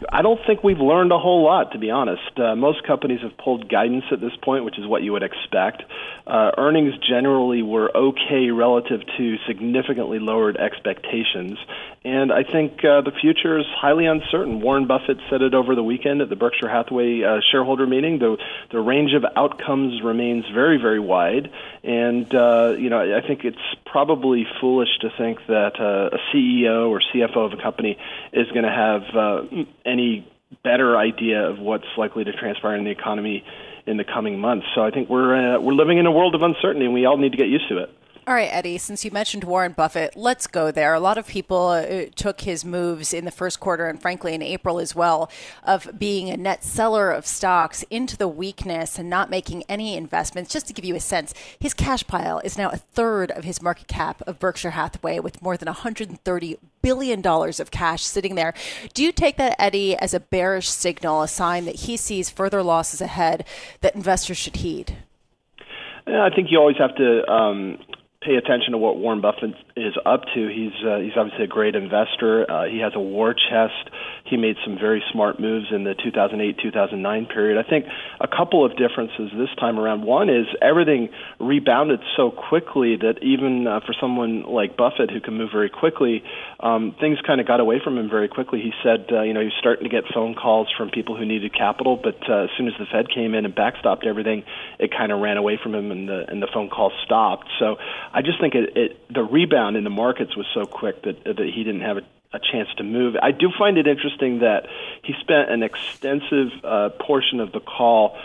I 0.09 0.21
don't 0.21 0.39
think 0.45 0.63
we've 0.63 0.79
learned 0.79 1.11
a 1.11 1.17
whole 1.17 1.43
lot, 1.43 1.71
to 1.71 1.79
be 1.79 1.91
honest. 1.91 2.37
Uh, 2.37 2.55
most 2.55 2.83
companies 2.83 3.21
have 3.21 3.37
pulled 3.37 3.69
guidance 3.69 4.03
at 4.11 4.19
this 4.19 4.35
point, 4.41 4.65
which 4.65 4.77
is 4.77 4.85
what 4.85 5.01
you 5.01 5.13
would 5.13 5.23
expect. 5.23 5.83
Uh, 6.27 6.51
earnings 6.57 6.93
generally 7.07 7.61
were 7.63 7.89
okay 7.95 8.51
relative 8.51 9.01
to 9.17 9.37
significantly 9.47 10.19
lowered 10.19 10.57
expectations. 10.57 11.57
And 12.03 12.33
I 12.33 12.43
think 12.43 12.83
uh, 12.83 13.01
the 13.01 13.11
future 13.11 13.59
is 13.59 13.65
highly 13.67 14.07
uncertain. 14.07 14.59
Warren 14.59 14.87
Buffett 14.87 15.19
said 15.29 15.41
it 15.41 15.53
over 15.53 15.75
the 15.75 15.83
weekend 15.83 16.21
at 16.21 16.29
the 16.29 16.35
Berkshire 16.35 16.67
Hathaway 16.67 17.23
uh, 17.23 17.39
shareholder 17.51 17.85
meeting. 17.85 18.19
The, 18.19 18.37
the 18.71 18.79
range 18.79 19.13
of 19.13 19.23
outcomes 19.35 20.01
remains 20.01 20.45
very, 20.53 20.77
very 20.81 20.99
wide. 20.99 21.49
And, 21.83 22.33
uh, 22.33 22.75
you 22.77 22.89
know, 22.89 22.99
I 22.99 23.25
think 23.25 23.45
it's 23.45 23.57
probably 23.85 24.45
foolish 24.59 24.89
to 25.01 25.11
think 25.17 25.45
that 25.47 25.79
uh, 25.79 26.15
a 26.15 26.19
CEO 26.33 26.89
or 26.89 27.01
CFO 27.13 27.45
of 27.45 27.53
a 27.53 27.61
company 27.61 27.97
is 28.33 28.47
going 28.49 28.63
to 28.63 28.71
have 28.71 29.03
any 29.85 30.27
better 30.63 30.97
idea 30.97 31.49
of 31.49 31.59
what's 31.59 31.85
likely 31.97 32.23
to 32.23 32.33
transpire 32.33 32.75
in 32.75 32.83
the 32.83 32.91
economy 32.91 33.43
in 33.87 33.97
the 33.97 34.03
coming 34.03 34.39
months. 34.39 34.67
So 34.75 34.81
I 34.81 34.91
think 34.91 35.09
we're 35.09 35.55
uh, 35.55 35.59
we're 35.59 35.73
living 35.73 35.97
in 35.97 36.05
a 36.05 36.11
world 36.11 36.35
of 36.35 36.43
uncertainty, 36.43 36.85
and 36.85 36.93
we 36.93 37.05
all 37.05 37.17
need 37.17 37.31
to 37.31 37.37
get 37.37 37.47
used 37.47 37.67
to 37.69 37.77
it. 37.79 37.89
All 38.27 38.35
right, 38.35 38.53
Eddie, 38.53 38.77
since 38.77 39.03
you 39.03 39.09
mentioned 39.09 39.43
Warren 39.43 39.71
Buffett, 39.71 40.15
let's 40.15 40.45
go 40.45 40.69
there. 40.69 40.93
A 40.93 40.99
lot 40.99 41.17
of 41.17 41.25
people 41.25 41.69
uh, 41.69 42.05
took 42.15 42.41
his 42.41 42.63
moves 42.63 43.15
in 43.15 43.25
the 43.25 43.31
first 43.31 43.59
quarter 43.59 43.87
and 43.87 43.99
frankly 43.99 44.35
in 44.35 44.43
April 44.43 44.79
as 44.79 44.93
well 44.93 45.27
of 45.63 45.89
being 45.97 46.29
a 46.29 46.37
net 46.37 46.63
seller 46.63 47.09
of 47.09 47.25
stocks 47.25 47.83
into 47.89 48.15
the 48.15 48.27
weakness 48.27 48.99
and 48.99 49.09
not 49.09 49.31
making 49.31 49.63
any 49.67 49.95
investments. 49.95 50.53
Just 50.53 50.67
to 50.67 50.73
give 50.73 50.85
you 50.85 50.93
a 50.93 50.99
sense, 50.99 51.33
his 51.59 51.73
cash 51.73 52.05
pile 52.05 52.37
is 52.43 52.59
now 52.59 52.69
a 52.69 52.77
third 52.77 53.31
of 53.31 53.43
his 53.43 53.59
market 53.59 53.87
cap 53.87 54.21
of 54.27 54.37
Berkshire 54.37 54.71
Hathaway 54.71 55.17
with 55.17 55.41
more 55.41 55.57
than 55.57 55.65
130 55.65 56.57
billion 56.83 57.21
dollars 57.21 57.59
of 57.59 57.71
cash 57.71 58.03
sitting 58.03 58.35
there. 58.35 58.53
Do 58.93 59.03
you 59.03 59.11
take 59.11 59.37
that 59.37 59.55
Eddie 59.57 59.97
as 59.97 60.13
a 60.13 60.19
bearish 60.19 60.69
signal, 60.69 61.23
a 61.23 61.27
sign 61.27 61.65
that 61.65 61.75
he 61.75 61.97
sees 61.97 62.29
further 62.29 62.61
losses 62.61 63.01
ahead 63.01 63.47
that 63.81 63.95
investors 63.95 64.37
should 64.37 64.57
heed? 64.57 64.97
I 66.07 66.29
think 66.29 66.51
you 66.51 66.59
always 66.59 66.77
have 66.77 66.95
to 66.95 67.27
um, 67.31 67.77
pay 68.21 68.35
attention 68.35 68.71
to 68.71 68.77
what 68.77 68.97
Warren 68.97 69.21
Buffett 69.21 69.55
is 69.75 69.93
up 70.05 70.23
to. 70.33 70.47
He's 70.47 70.73
uh, 70.85 70.99
he's 70.99 71.15
obviously 71.15 71.45
a 71.45 71.47
great 71.47 71.75
investor. 71.75 72.49
Uh, 72.49 72.65
he 72.65 72.79
has 72.79 72.93
a 72.95 72.99
war 72.99 73.33
chest. 73.33 73.89
He 74.25 74.37
made 74.37 74.55
some 74.63 74.77
very 74.77 75.03
smart 75.11 75.39
moves 75.39 75.67
in 75.71 75.83
the 75.83 75.93
2008-2009 75.93 77.33
period. 77.33 77.57
I 77.57 77.67
think 77.67 77.85
a 78.19 78.27
couple 78.27 78.65
of 78.65 78.77
differences 78.77 79.29
this 79.37 79.49
time 79.59 79.77
around. 79.77 80.03
One 80.03 80.29
is 80.29 80.45
everything 80.61 81.09
rebounded 81.39 81.99
so 82.15 82.31
quickly 82.31 82.97
that 82.97 83.15
even 83.21 83.67
uh, 83.67 83.81
for 83.85 83.93
someone 83.99 84.43
like 84.43 84.77
Buffett 84.77 85.11
who 85.11 85.19
can 85.19 85.37
move 85.37 85.49
very 85.51 85.69
quickly, 85.69 86.23
um, 86.59 86.95
things 86.99 87.17
kind 87.25 87.41
of 87.41 87.47
got 87.47 87.59
away 87.59 87.81
from 87.83 87.97
him 87.97 88.09
very 88.09 88.27
quickly. 88.27 88.61
He 88.61 88.71
said, 88.83 89.07
uh, 89.11 89.23
you 89.23 89.33
know, 89.33 89.41
he 89.41 89.47
was 89.47 89.57
starting 89.59 89.83
to 89.83 89.89
get 89.89 90.03
phone 90.13 90.35
calls 90.35 90.67
from 90.77 90.89
people 90.89 91.17
who 91.17 91.25
needed 91.25 91.53
capital, 91.53 91.99
but 92.01 92.17
uh, 92.29 92.43
as 92.43 92.49
soon 92.57 92.67
as 92.67 92.73
the 92.79 92.85
Fed 92.91 93.09
came 93.13 93.33
in 93.33 93.45
and 93.45 93.55
backstopped 93.55 94.05
everything, 94.05 94.43
it 94.79 94.91
kind 94.91 95.11
of 95.11 95.19
ran 95.19 95.37
away 95.37 95.59
from 95.61 95.75
him, 95.75 95.91
and 95.91 96.07
the 96.07 96.25
and 96.27 96.41
the 96.41 96.47
phone 96.53 96.69
calls 96.69 96.93
stopped. 97.03 97.47
So 97.59 97.77
I 98.13 98.21
just 98.21 98.39
think 98.39 98.55
it, 98.55 98.77
it 98.77 99.13
the 99.13 99.23
rebound 99.71 99.77
in 99.77 99.83
the 99.83 99.89
markets 99.89 100.35
was 100.35 100.45
so 100.53 100.65
quick 100.65 101.03
that 101.03 101.23
that 101.23 101.51
he 101.53 101.63
didn't 101.63 101.81
have 101.81 101.97
a 101.97 102.01
a 102.33 102.39
chance 102.39 102.69
to 102.77 102.83
move. 102.83 103.15
I 103.21 103.31
do 103.31 103.49
find 103.59 103.77
it 103.77 103.87
interesting 103.87 104.39
that 104.39 104.65
he 105.03 105.13
spent 105.19 105.51
an 105.51 105.63
extensive 105.63 106.47
uh, 106.63 106.89
portion 106.97 107.41
of 107.41 107.51
the 107.51 107.59
call 107.59 108.15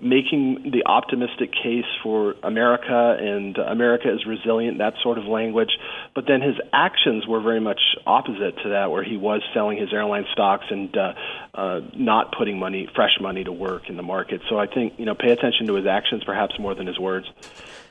making 0.00 0.70
the 0.70 0.84
optimistic 0.86 1.50
case 1.52 1.86
for 2.02 2.36
America 2.44 3.16
and 3.18 3.58
America 3.58 4.12
is 4.12 4.24
resilient, 4.24 4.78
that 4.78 4.94
sort 5.02 5.18
of 5.18 5.24
language. 5.24 5.70
But 6.14 6.26
then 6.28 6.42
his 6.42 6.54
actions 6.72 7.26
were 7.26 7.40
very 7.40 7.60
much 7.60 7.80
opposite 8.06 8.56
to 8.62 8.68
that, 8.68 8.92
where 8.92 9.02
he 9.02 9.16
was 9.16 9.42
selling 9.52 9.78
his 9.78 9.92
airline 9.92 10.26
stocks 10.32 10.66
and 10.70 10.96
uh, 10.96 11.14
uh, 11.54 11.80
not 11.94 12.36
putting 12.38 12.60
money, 12.60 12.88
fresh 12.94 13.18
money, 13.20 13.42
to 13.42 13.52
work 13.52 13.88
in 13.88 13.96
the 13.96 14.02
market. 14.04 14.42
So 14.48 14.60
I 14.60 14.66
think 14.66 14.92
you 14.98 15.06
know, 15.06 15.16
pay 15.16 15.32
attention 15.32 15.66
to 15.66 15.74
his 15.74 15.86
actions 15.86 16.22
perhaps 16.22 16.56
more 16.58 16.74
than 16.76 16.86
his 16.86 17.00
words. 17.00 17.26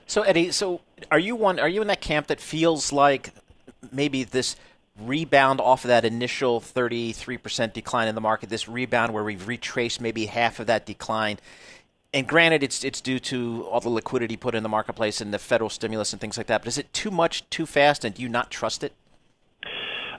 So 0.07 0.21
Eddie, 0.21 0.51
so 0.51 0.81
are 1.11 1.19
you 1.19 1.35
one? 1.35 1.59
Are 1.59 1.69
you 1.69 1.81
in 1.81 1.87
that 1.87 2.01
camp 2.01 2.27
that 2.27 2.39
feels 2.39 2.91
like 2.91 3.31
maybe 3.91 4.23
this 4.23 4.55
rebound 5.01 5.59
off 5.59 5.83
of 5.83 5.89
that 5.89 6.05
initial 6.05 6.61
33% 6.61 7.73
decline 7.73 8.07
in 8.07 8.15
the 8.15 8.21
market, 8.21 8.49
this 8.49 8.67
rebound 8.67 9.13
where 9.13 9.23
we've 9.23 9.47
retraced 9.47 9.99
maybe 9.99 10.25
half 10.25 10.59
of 10.59 10.67
that 10.67 10.85
decline? 10.85 11.39
And 12.13 12.27
granted, 12.27 12.63
it's 12.63 12.83
it's 12.85 13.01
due 13.01 13.19
to 13.19 13.67
all 13.69 13.81
the 13.81 13.89
liquidity 13.89 14.37
put 14.37 14.55
in 14.55 14.63
the 14.63 14.69
marketplace 14.69 15.19
and 15.19 15.33
the 15.33 15.39
federal 15.39 15.69
stimulus 15.69 16.13
and 16.13 16.21
things 16.21 16.37
like 16.37 16.47
that. 16.47 16.61
But 16.61 16.69
is 16.69 16.77
it 16.77 16.93
too 16.93 17.11
much, 17.11 17.49
too 17.49 17.65
fast, 17.65 18.05
and 18.05 18.15
do 18.15 18.21
you 18.21 18.29
not 18.29 18.49
trust 18.49 18.83
it? 18.83 18.93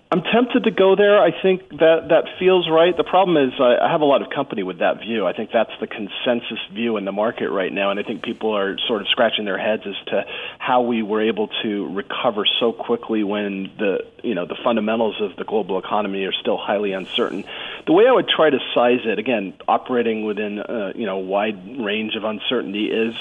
I'm 0.08 0.22
tempted 0.22 0.64
to 0.64 0.70
go 0.70 0.94
there. 0.94 1.20
I 1.20 1.30
think 1.42 1.68
that 1.68 2.06
that 2.10 2.38
feels 2.38 2.68
right. 2.70 2.96
The 2.96 3.02
problem 3.02 3.36
is 3.36 3.54
I, 3.58 3.76
I 3.84 3.90
have 3.90 4.02
a 4.02 4.04
lot 4.04 4.22
of 4.22 4.30
company 4.30 4.62
with 4.62 4.78
that 4.78 5.00
view. 5.00 5.26
I 5.26 5.32
think 5.32 5.50
that's 5.52 5.72
the 5.80 5.88
consensus 5.88 6.60
view 6.72 6.96
in 6.96 7.04
the 7.04 7.12
market 7.12 7.50
right 7.50 7.72
now, 7.72 7.90
and 7.90 7.98
I 7.98 8.04
think 8.04 8.22
people 8.22 8.56
are 8.56 8.78
sort 8.86 9.00
of 9.00 9.08
scratching 9.08 9.44
their 9.44 9.58
heads 9.58 9.82
as 9.84 9.96
to 10.06 10.24
how 10.60 10.82
we 10.82 11.02
were 11.02 11.22
able 11.22 11.48
to 11.64 11.92
recover 11.92 12.46
so 12.60 12.72
quickly 12.72 13.24
when 13.24 13.72
the 13.78 14.06
you 14.22 14.36
know 14.36 14.46
the 14.46 14.56
fundamentals 14.62 15.20
of 15.20 15.34
the 15.36 15.44
global 15.44 15.76
economy 15.76 16.24
are 16.24 16.32
still 16.32 16.56
highly 16.56 16.92
uncertain. 16.92 17.44
The 17.86 17.92
way 17.92 18.08
I 18.08 18.12
would 18.12 18.28
try 18.28 18.50
to 18.50 18.58
size 18.74 19.00
it, 19.04 19.20
again, 19.20 19.54
operating 19.68 20.24
within 20.24 20.58
uh, 20.58 20.92
you 20.96 21.06
know 21.06 21.18
wide 21.18 21.78
range 21.78 22.16
of 22.16 22.24
uncertainty, 22.24 22.86
is 22.86 23.14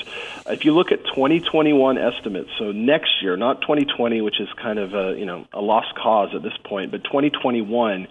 if 0.48 0.66
you 0.66 0.74
look 0.74 0.92
at 0.92 1.06
2021 1.06 1.98
estimates, 2.00 2.50
so 2.58 2.72
next 2.72 3.22
year, 3.22 3.38
not 3.38 3.62
2020, 3.62 4.22
which 4.22 4.40
is 4.40 4.48
kind 4.62 4.80
of 4.80 4.96
a 4.96 5.16
you 5.18 5.26
know 5.26 5.46
a 5.54 5.62
lost 5.62 5.94
cause 5.96 6.30
at 6.34 6.42
this 6.42 6.58
point 6.64 6.92
but 6.92 7.04
2021 7.04 8.08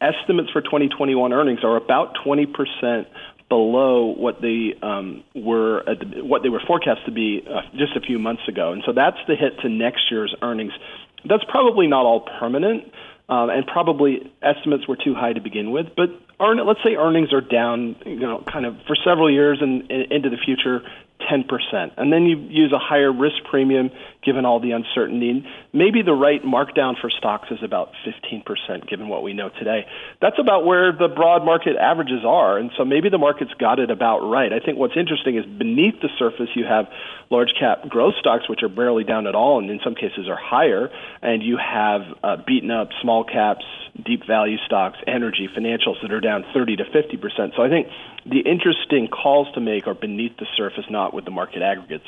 estimates 0.00 0.50
for 0.50 0.60
2021 0.60 1.32
earnings 1.32 1.64
are 1.64 1.76
about 1.76 2.16
20 2.24 2.46
percent 2.46 3.08
below 3.48 4.06
what 4.06 4.40
they 4.40 4.74
um, 4.82 5.24
were 5.34 5.82
the, 5.84 6.22
what 6.22 6.42
they 6.42 6.48
were 6.48 6.62
forecast 6.66 7.04
to 7.06 7.12
be 7.12 7.42
uh, 7.48 7.62
just 7.76 7.96
a 7.96 8.00
few 8.00 8.18
months 8.18 8.42
ago, 8.48 8.72
and 8.72 8.82
so 8.86 8.92
that's 8.92 9.18
the 9.26 9.36
hit 9.36 9.58
to 9.60 9.68
next 9.68 10.10
year's 10.10 10.34
earnings. 10.42 10.72
That's 11.24 11.44
probably 11.48 11.86
not 11.86 12.04
all 12.06 12.20
permanent, 12.38 12.92
um, 13.28 13.50
and 13.50 13.66
probably 13.66 14.32
estimates 14.42 14.88
were 14.88 14.96
too 14.96 15.14
high 15.14 15.32
to 15.32 15.40
begin 15.40 15.70
with. 15.70 15.86
But 15.96 16.10
earn, 16.40 16.64
let's 16.66 16.80
say 16.84 16.94
earnings 16.94 17.32
are 17.32 17.40
down, 17.40 17.96
you 18.06 18.20
know, 18.20 18.42
kind 18.50 18.64
of 18.64 18.76
for 18.86 18.96
several 18.96 19.30
years 19.30 19.58
and 19.60 19.90
into 19.90 20.30
the 20.30 20.38
future, 20.44 20.80
10%. 21.30 21.92
And 21.96 22.12
then 22.12 22.24
you 22.24 22.36
use 22.48 22.72
a 22.72 22.78
higher 22.78 23.12
risk 23.12 23.36
premium 23.50 23.90
given 24.24 24.44
all 24.44 24.60
the 24.60 24.72
uncertainty. 24.72 25.44
Maybe 25.72 26.02
the 26.02 26.12
right 26.12 26.42
markdown 26.42 26.94
for 27.00 27.10
stocks 27.10 27.48
is 27.50 27.58
about 27.62 27.90
15% 28.06 28.88
given 28.88 29.08
what 29.08 29.22
we 29.22 29.32
know 29.32 29.50
today. 29.50 29.86
That's 30.20 30.38
about 30.38 30.64
where 30.64 30.92
the 30.92 31.08
broad 31.08 31.44
market 31.44 31.76
averages 31.76 32.24
are. 32.26 32.58
And 32.58 32.70
so 32.76 32.84
maybe 32.84 33.08
the 33.08 33.18
market's 33.18 33.52
got 33.60 33.78
it 33.78 33.90
about 33.90 34.20
right. 34.20 34.52
I 34.52 34.64
think 34.64 34.78
what's 34.78 34.96
interesting 34.96 35.36
is 35.36 35.46
beneath 35.46 36.00
the 36.02 36.08
surface 36.18 36.48
you 36.54 36.64
have 36.64 36.86
large 37.30 37.50
cap 37.58 37.88
growth 37.88 38.14
stocks, 38.18 38.48
which 38.48 38.62
are 38.62 38.68
barely 38.68 39.04
down 39.04 39.26
at 39.26 39.34
all 39.34 39.58
and 39.58 39.70
in 39.70 39.80
some 39.84 39.94
cases 39.94 40.28
are 40.28 40.38
higher. 40.40 40.88
And 41.22 41.42
you 41.42 41.58
have 41.58 42.02
uh, 42.22 42.36
beaten 42.46 42.70
up 42.70 42.88
small 43.02 43.24
caps, 43.24 43.64
deep 44.04 44.26
value 44.26 44.58
stocks, 44.66 44.98
energy, 45.06 45.48
financials 45.56 46.00
that 46.02 46.12
are 46.12 46.20
down 46.20 46.44
30 46.54 46.76
to 46.76 46.84
50%. 46.84 47.56
So 47.56 47.62
I 47.62 47.68
think 47.68 47.88
the 48.24 48.40
interesting 48.40 49.08
calls 49.08 49.48
to 49.54 49.60
make 49.60 49.86
are 49.86 49.94
beneath 49.94 50.36
the 50.38 50.46
surface, 50.56 50.84
not 50.90 51.14
with 51.14 51.24
the 51.24 51.30
market 51.30 51.62
aggregates. 51.62 52.06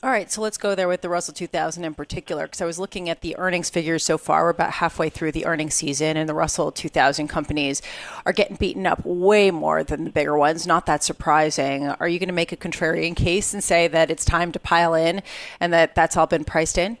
All 0.00 0.10
right, 0.10 0.30
so 0.30 0.40
let's 0.40 0.58
go 0.58 0.76
there 0.76 0.86
with 0.86 1.00
the 1.00 1.08
Russell 1.08 1.34
2000 1.34 1.82
in 1.82 1.92
particular, 1.92 2.44
because 2.44 2.60
I 2.60 2.66
was 2.66 2.78
looking 2.78 3.08
at 3.08 3.20
the 3.20 3.36
earnings 3.36 3.68
figures 3.68 4.04
so 4.04 4.16
far. 4.16 4.44
We're 4.44 4.50
about 4.50 4.74
halfway 4.74 5.08
through 5.08 5.32
the 5.32 5.44
earnings 5.44 5.74
season, 5.74 6.16
and 6.16 6.28
the 6.28 6.34
Russell 6.34 6.70
2000 6.70 7.26
companies 7.26 7.82
are 8.24 8.32
getting 8.32 8.54
beaten 8.54 8.86
up 8.86 9.04
way 9.04 9.50
more 9.50 9.82
than 9.82 10.04
the 10.04 10.10
bigger 10.10 10.38
ones. 10.38 10.68
Not 10.68 10.86
that 10.86 11.02
surprising. 11.02 11.88
Are 11.88 12.06
you 12.06 12.20
going 12.20 12.28
to 12.28 12.32
make 12.32 12.52
a 12.52 12.56
contrarian 12.56 13.16
case 13.16 13.52
and 13.52 13.62
say 13.62 13.88
that 13.88 14.08
it's 14.08 14.24
time 14.24 14.52
to 14.52 14.60
pile 14.60 14.94
in 14.94 15.20
and 15.58 15.72
that 15.72 15.96
that's 15.96 16.16
all 16.16 16.28
been 16.28 16.44
priced 16.44 16.78
in? 16.78 16.98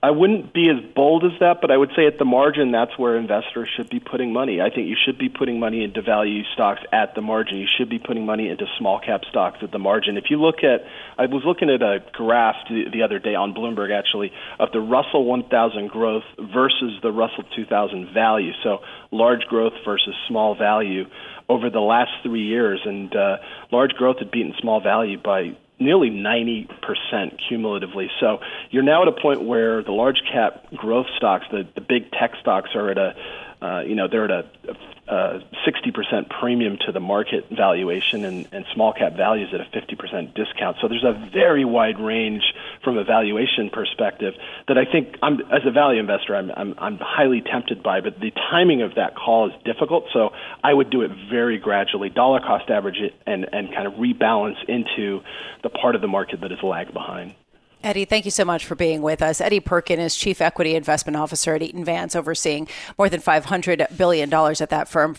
I 0.00 0.12
wouldn't 0.12 0.54
be 0.54 0.70
as 0.70 0.78
bold 0.94 1.24
as 1.24 1.32
that, 1.40 1.60
but 1.60 1.72
I 1.72 1.76
would 1.76 1.90
say 1.96 2.06
at 2.06 2.18
the 2.18 2.24
margin, 2.24 2.70
that's 2.70 2.96
where 2.96 3.16
investors 3.16 3.68
should 3.76 3.90
be 3.90 3.98
putting 3.98 4.32
money. 4.32 4.60
I 4.60 4.70
think 4.70 4.86
you 4.86 4.94
should 4.94 5.18
be 5.18 5.28
putting 5.28 5.58
money 5.58 5.82
into 5.82 6.02
value 6.02 6.44
stocks 6.54 6.80
at 6.92 7.16
the 7.16 7.20
margin. 7.20 7.56
You 7.58 7.66
should 7.66 7.90
be 7.90 7.98
putting 7.98 8.24
money 8.24 8.48
into 8.48 8.66
small 8.78 9.00
cap 9.00 9.22
stocks 9.28 9.58
at 9.60 9.72
the 9.72 9.80
margin. 9.80 10.16
If 10.16 10.30
you 10.30 10.40
look 10.40 10.62
at, 10.62 10.82
I 11.18 11.26
was 11.26 11.42
looking 11.44 11.68
at 11.68 11.82
a 11.82 11.98
graph 12.12 12.54
the 12.68 13.02
other 13.02 13.18
day 13.18 13.34
on 13.34 13.54
Bloomberg 13.54 13.90
actually 13.90 14.30
of 14.60 14.70
the 14.70 14.80
Russell 14.80 15.24
1000 15.24 15.88
growth 15.88 16.24
versus 16.38 17.00
the 17.02 17.10
Russell 17.10 17.42
2000 17.56 18.14
value. 18.14 18.52
So 18.62 18.78
large 19.10 19.42
growth 19.48 19.72
versus 19.84 20.14
small 20.28 20.54
value 20.54 21.06
over 21.48 21.70
the 21.70 21.80
last 21.80 22.12
three 22.22 22.46
years, 22.46 22.80
and 22.84 23.14
uh, 23.16 23.38
large 23.72 23.92
growth 23.92 24.18
had 24.20 24.30
beaten 24.30 24.54
small 24.60 24.80
value 24.80 25.18
by 25.18 25.56
nearly 25.80 26.10
90% 26.10 26.68
cumulatively. 27.48 28.10
So 28.20 28.38
you're 28.70 28.82
now 28.82 29.02
at 29.02 29.08
a 29.08 29.12
point 29.12 29.44
where 29.44 29.82
the 29.82 29.92
large 29.92 30.20
cap 30.32 30.66
growth 30.74 31.06
stocks, 31.16 31.46
the, 31.50 31.66
the 31.74 31.80
big 31.80 32.10
tech 32.12 32.32
stocks, 32.40 32.70
are 32.74 32.90
at 32.90 32.98
a 32.98 33.14
uh, 33.60 33.80
you 33.80 33.94
know, 33.94 34.06
they're 34.08 34.24
at 34.24 34.30
a, 34.30 34.44
a 35.08 35.40
60% 35.66 36.28
premium 36.28 36.78
to 36.86 36.92
the 36.92 37.00
market 37.00 37.46
valuation 37.50 38.24
and, 38.24 38.48
and 38.52 38.64
small 38.72 38.92
cap 38.92 39.16
values 39.16 39.48
at 39.52 39.60
a 39.60 39.64
50% 39.64 40.34
discount. 40.34 40.76
So 40.80 40.88
there's 40.88 41.04
a 41.04 41.30
very 41.32 41.64
wide 41.64 41.98
range 41.98 42.42
from 42.84 42.98
a 42.98 43.04
valuation 43.04 43.70
perspective 43.70 44.34
that 44.68 44.78
I 44.78 44.84
think 44.84 45.16
I'm, 45.22 45.40
as 45.50 45.62
a 45.66 45.72
value 45.72 45.98
investor, 45.98 46.36
I'm, 46.36 46.50
I'm, 46.56 46.74
I'm 46.78 46.98
highly 46.98 47.40
tempted 47.40 47.82
by, 47.82 48.00
but 48.00 48.20
the 48.20 48.30
timing 48.30 48.82
of 48.82 48.94
that 48.94 49.16
call 49.16 49.48
is 49.48 49.54
difficult. 49.64 50.04
So 50.12 50.30
I 50.62 50.72
would 50.72 50.90
do 50.90 51.02
it 51.02 51.10
very 51.30 51.58
gradually, 51.58 52.10
dollar 52.10 52.40
cost 52.40 52.70
average 52.70 52.98
it 52.98 53.14
and, 53.26 53.46
and 53.52 53.72
kind 53.74 53.86
of 53.86 53.94
rebalance 53.94 54.62
into 54.68 55.22
the 55.62 55.70
part 55.70 55.96
of 55.96 56.00
the 56.00 56.08
market 56.08 56.42
that 56.42 56.52
is 56.52 56.62
lag 56.62 56.92
behind. 56.92 57.34
Eddie, 57.82 58.04
thank 58.04 58.24
you 58.24 58.30
so 58.30 58.44
much 58.44 58.66
for 58.66 58.74
being 58.74 59.02
with 59.02 59.22
us. 59.22 59.40
Eddie 59.40 59.60
Perkin 59.60 60.00
is 60.00 60.16
Chief 60.16 60.40
Equity 60.40 60.74
Investment 60.74 61.16
Officer 61.16 61.54
at 61.54 61.62
Eaton 61.62 61.84
Vance, 61.84 62.16
overseeing 62.16 62.66
more 62.98 63.08
than 63.08 63.20
$500 63.20 63.96
billion 63.96 64.32
at 64.32 64.70
that 64.70 64.88
firm. 64.88 65.16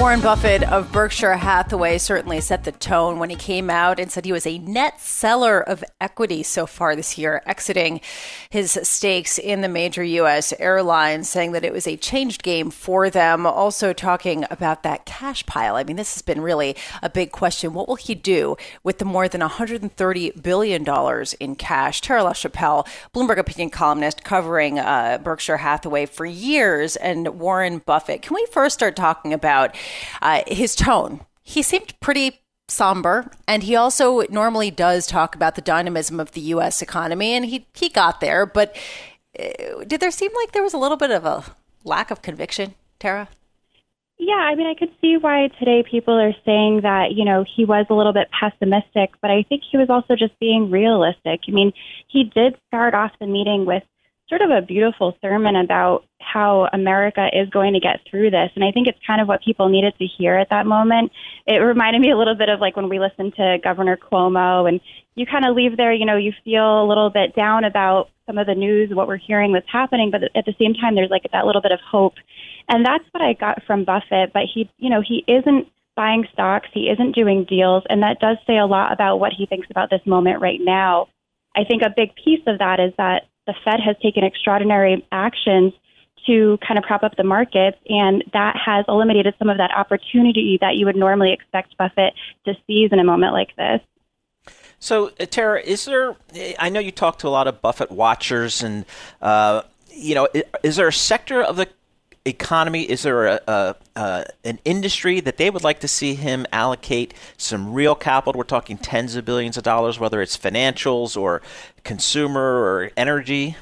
Warren 0.00 0.22
Buffett 0.22 0.62
of 0.62 0.90
Berkshire 0.92 1.34
Hathaway 1.34 1.98
certainly 1.98 2.40
set 2.40 2.64
the 2.64 2.72
tone 2.72 3.18
when 3.18 3.28
he 3.28 3.36
came 3.36 3.68
out 3.68 4.00
and 4.00 4.10
said 4.10 4.24
he 4.24 4.32
was 4.32 4.46
a 4.46 4.56
net 4.56 4.98
seller 4.98 5.60
of 5.60 5.84
equity 6.00 6.42
so 6.42 6.64
far 6.64 6.96
this 6.96 7.18
year, 7.18 7.42
exiting 7.44 8.00
his 8.48 8.80
stakes 8.82 9.36
in 9.36 9.60
the 9.60 9.68
major 9.68 10.02
U.S. 10.02 10.54
airlines, 10.58 11.28
saying 11.28 11.52
that 11.52 11.66
it 11.66 11.74
was 11.74 11.86
a 11.86 11.98
changed 11.98 12.42
game 12.42 12.70
for 12.70 13.10
them. 13.10 13.44
Also, 13.44 13.92
talking 13.92 14.46
about 14.50 14.84
that 14.84 15.04
cash 15.04 15.44
pile. 15.44 15.76
I 15.76 15.84
mean, 15.84 15.96
this 15.96 16.14
has 16.14 16.22
been 16.22 16.40
really 16.40 16.76
a 17.02 17.10
big 17.10 17.30
question. 17.30 17.74
What 17.74 17.86
will 17.86 17.96
he 17.96 18.14
do 18.14 18.56
with 18.82 19.00
the 19.00 19.04
more 19.04 19.28
than 19.28 19.42
$130 19.42 20.42
billion 20.42 21.26
in 21.40 21.56
cash? 21.56 22.00
Tara 22.00 22.22
Lachapelle, 22.22 22.88
Bloomberg 23.14 23.36
opinion 23.36 23.68
columnist 23.68 24.24
covering 24.24 24.78
uh, 24.78 25.18
Berkshire 25.22 25.58
Hathaway 25.58 26.06
for 26.06 26.24
years, 26.24 26.96
and 26.96 27.38
Warren 27.38 27.82
Buffett. 27.84 28.22
Can 28.22 28.34
we 28.34 28.46
first 28.50 28.72
start 28.72 28.96
talking 28.96 29.34
about? 29.34 29.76
Uh, 30.22 30.42
his 30.46 30.74
tone. 30.74 31.20
He 31.42 31.62
seemed 31.62 31.98
pretty 32.00 32.40
somber, 32.68 33.30
and 33.48 33.62
he 33.62 33.74
also 33.76 34.22
normally 34.30 34.70
does 34.70 35.06
talk 35.06 35.34
about 35.34 35.54
the 35.54 35.62
dynamism 35.62 36.20
of 36.20 36.32
the 36.32 36.40
U.S. 36.40 36.82
economy, 36.82 37.32
and 37.32 37.44
he 37.44 37.66
he 37.74 37.88
got 37.88 38.20
there. 38.20 38.46
But 38.46 38.76
uh, 39.38 39.84
did 39.86 40.00
there 40.00 40.10
seem 40.10 40.30
like 40.34 40.52
there 40.52 40.62
was 40.62 40.74
a 40.74 40.78
little 40.78 40.96
bit 40.96 41.10
of 41.10 41.24
a 41.24 41.44
lack 41.84 42.10
of 42.10 42.22
conviction, 42.22 42.74
Tara? 42.98 43.28
Yeah, 44.22 44.34
I 44.34 44.54
mean, 44.54 44.66
I 44.66 44.74
could 44.74 44.92
see 45.00 45.16
why 45.16 45.48
today 45.58 45.82
people 45.82 46.12
are 46.12 46.34
saying 46.44 46.82
that, 46.82 47.12
you 47.12 47.24
know, 47.24 47.42
he 47.56 47.64
was 47.64 47.86
a 47.88 47.94
little 47.94 48.12
bit 48.12 48.28
pessimistic, 48.38 49.12
but 49.22 49.30
I 49.30 49.44
think 49.48 49.62
he 49.70 49.78
was 49.78 49.88
also 49.88 50.14
just 50.14 50.38
being 50.38 50.70
realistic. 50.70 51.40
I 51.48 51.50
mean, 51.50 51.72
he 52.06 52.24
did 52.24 52.58
start 52.66 52.92
off 52.92 53.12
the 53.18 53.26
meeting 53.26 53.64
with 53.64 53.82
sort 54.30 54.40
of 54.40 54.50
a 54.50 54.62
beautiful 54.62 55.14
sermon 55.20 55.56
about 55.56 56.04
how 56.20 56.68
America 56.72 57.26
is 57.32 57.50
going 57.50 57.74
to 57.74 57.80
get 57.80 58.00
through 58.08 58.30
this. 58.30 58.50
And 58.54 58.64
I 58.64 58.70
think 58.70 58.86
it's 58.86 58.98
kind 59.06 59.20
of 59.20 59.28
what 59.28 59.42
people 59.42 59.68
needed 59.68 59.92
to 59.98 60.06
hear 60.06 60.36
at 60.36 60.48
that 60.50 60.64
moment. 60.64 61.12
It 61.46 61.56
reminded 61.56 62.00
me 62.00 62.12
a 62.12 62.16
little 62.16 62.36
bit 62.36 62.48
of 62.48 62.60
like 62.60 62.76
when 62.76 62.88
we 62.88 63.00
listened 63.00 63.34
to 63.34 63.58
Governor 63.62 63.98
Cuomo 63.98 64.68
and 64.68 64.80
you 65.16 65.26
kind 65.26 65.44
of 65.44 65.56
leave 65.56 65.76
there, 65.76 65.92
you 65.92 66.06
know, 66.06 66.16
you 66.16 66.32
feel 66.44 66.84
a 66.84 66.88
little 66.88 67.10
bit 67.10 67.34
down 67.34 67.64
about 67.64 68.08
some 68.26 68.38
of 68.38 68.46
the 68.46 68.54
news, 68.54 68.94
what 68.94 69.08
we're 69.08 69.16
hearing 69.16 69.52
that's 69.52 69.68
happening, 69.70 70.10
but 70.10 70.22
at 70.22 70.46
the 70.46 70.54
same 70.58 70.72
time, 70.72 70.94
there's 70.94 71.10
like 71.10 71.26
that 71.32 71.44
little 71.44 71.60
bit 71.60 71.72
of 71.72 71.80
hope. 71.80 72.14
And 72.68 72.86
that's 72.86 73.04
what 73.10 73.22
I 73.22 73.32
got 73.32 73.64
from 73.66 73.84
Buffett. 73.84 74.32
But 74.32 74.44
he, 74.54 74.70
you 74.78 74.88
know, 74.88 75.02
he 75.06 75.24
isn't 75.26 75.66
buying 75.96 76.24
stocks, 76.32 76.68
he 76.72 76.88
isn't 76.88 77.16
doing 77.16 77.44
deals. 77.44 77.82
And 77.88 78.04
that 78.04 78.20
does 78.20 78.36
say 78.46 78.56
a 78.56 78.66
lot 78.66 78.92
about 78.92 79.18
what 79.18 79.32
he 79.36 79.46
thinks 79.46 79.66
about 79.70 79.90
this 79.90 80.06
moment 80.06 80.40
right 80.40 80.60
now. 80.60 81.08
I 81.56 81.64
think 81.64 81.82
a 81.82 81.92
big 81.94 82.14
piece 82.14 82.42
of 82.46 82.60
that 82.60 82.78
is 82.78 82.92
that 82.96 83.24
the 83.50 83.54
Fed 83.64 83.80
has 83.80 83.96
taken 84.00 84.22
extraordinary 84.22 85.04
actions 85.10 85.72
to 86.26 86.56
kind 86.66 86.78
of 86.78 86.84
prop 86.84 87.02
up 87.02 87.16
the 87.16 87.24
markets, 87.24 87.78
and 87.88 88.22
that 88.32 88.56
has 88.64 88.84
eliminated 88.86 89.34
some 89.38 89.48
of 89.48 89.56
that 89.56 89.70
opportunity 89.76 90.56
that 90.60 90.76
you 90.76 90.86
would 90.86 90.94
normally 90.94 91.32
expect 91.32 91.76
Buffett 91.76 92.14
to 92.44 92.54
seize 92.66 92.90
in 92.92 93.00
a 93.00 93.04
moment 93.04 93.32
like 93.32 93.56
this. 93.56 93.80
So, 94.78 95.10
uh, 95.18 95.26
Tara, 95.26 95.60
is 95.60 95.84
there? 95.84 96.14
I 96.58 96.68
know 96.68 96.78
you 96.78 96.92
talk 96.92 97.18
to 97.18 97.28
a 97.28 97.30
lot 97.30 97.48
of 97.48 97.60
Buffett 97.60 97.90
watchers, 97.90 98.62
and 98.62 98.84
uh, 99.20 99.62
you 99.92 100.14
know, 100.14 100.28
is 100.62 100.76
there 100.76 100.88
a 100.88 100.92
sector 100.92 101.42
of 101.42 101.56
the 101.56 101.68
economy? 102.24 102.82
Is 102.82 103.02
there 103.02 103.26
a, 103.26 103.40
a, 103.46 103.74
a, 103.96 104.24
an 104.44 104.58
industry 104.64 105.20
that 105.20 105.36
they 105.36 105.50
would 105.50 105.64
like 105.64 105.80
to 105.80 105.88
see 105.88 106.14
him 106.14 106.46
allocate 106.52 107.14
some 107.36 107.72
real 107.72 107.94
capital? 107.94 108.38
We're 108.38 108.44
talking 108.44 108.78
tens 108.78 109.16
of 109.16 109.24
billions 109.24 109.56
of 109.56 109.62
dollars, 109.62 109.98
whether 109.98 110.20
it's 110.20 110.36
financials 110.36 111.16
or 111.20 111.42
consumer 111.84 112.40
or 112.40 112.90
energy. 112.96 113.56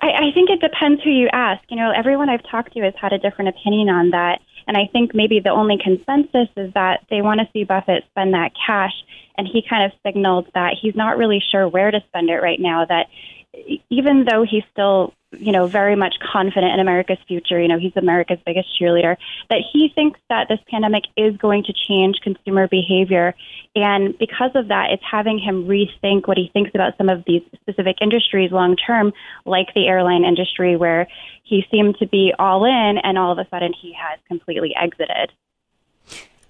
I, 0.00 0.28
I 0.28 0.32
think 0.32 0.50
it 0.50 0.60
depends 0.60 1.02
who 1.02 1.10
you 1.10 1.28
ask. 1.32 1.62
You 1.68 1.76
know, 1.76 1.90
everyone 1.90 2.28
I've 2.28 2.48
talked 2.48 2.72
to 2.74 2.80
has 2.80 2.94
had 3.00 3.12
a 3.12 3.18
different 3.18 3.48
opinion 3.56 3.88
on 3.88 4.10
that. 4.10 4.40
And 4.66 4.76
I 4.76 4.86
think 4.92 5.12
maybe 5.14 5.40
the 5.40 5.50
only 5.50 5.78
consensus 5.82 6.48
is 6.56 6.72
that 6.74 7.04
they 7.10 7.20
want 7.20 7.40
to 7.40 7.48
see 7.52 7.64
Buffett 7.64 8.04
spend 8.10 8.34
that 8.34 8.52
cash. 8.66 8.92
And 9.36 9.48
he 9.48 9.64
kind 9.68 9.84
of 9.84 9.98
signaled 10.06 10.48
that 10.54 10.74
he's 10.80 10.94
not 10.94 11.18
really 11.18 11.42
sure 11.50 11.66
where 11.66 11.90
to 11.90 12.00
spend 12.08 12.30
it 12.30 12.40
right 12.42 12.60
now, 12.60 12.84
that 12.84 13.08
even 13.90 14.24
though 14.24 14.44
he's 14.48 14.62
still 14.70 15.14
you 15.32 15.52
know, 15.52 15.66
very 15.66 15.96
much 15.96 16.14
confident 16.32 16.72
in 16.72 16.80
America's 16.80 17.18
future. 17.26 17.60
You 17.60 17.68
know, 17.68 17.78
he's 17.78 17.92
America's 17.96 18.38
biggest 18.44 18.68
cheerleader. 18.80 19.16
That 19.50 19.60
he 19.72 19.90
thinks 19.94 20.20
that 20.28 20.48
this 20.48 20.58
pandemic 20.70 21.04
is 21.16 21.36
going 21.36 21.64
to 21.64 21.72
change 21.72 22.16
consumer 22.22 22.68
behavior, 22.68 23.34
and 23.74 24.16
because 24.18 24.50
of 24.54 24.68
that, 24.68 24.90
it's 24.90 25.02
having 25.08 25.38
him 25.38 25.64
rethink 25.64 26.28
what 26.28 26.36
he 26.36 26.50
thinks 26.52 26.70
about 26.74 26.96
some 26.98 27.08
of 27.08 27.24
these 27.26 27.42
specific 27.60 27.96
industries 28.00 28.52
long 28.52 28.76
term, 28.76 29.12
like 29.44 29.68
the 29.74 29.86
airline 29.86 30.24
industry, 30.24 30.76
where 30.76 31.08
he 31.44 31.64
seemed 31.70 31.96
to 31.98 32.06
be 32.06 32.32
all 32.38 32.64
in, 32.64 32.98
and 33.02 33.18
all 33.18 33.32
of 33.32 33.38
a 33.38 33.48
sudden 33.50 33.72
he 33.80 33.92
has 33.92 34.18
completely 34.28 34.74
exited. 34.80 35.32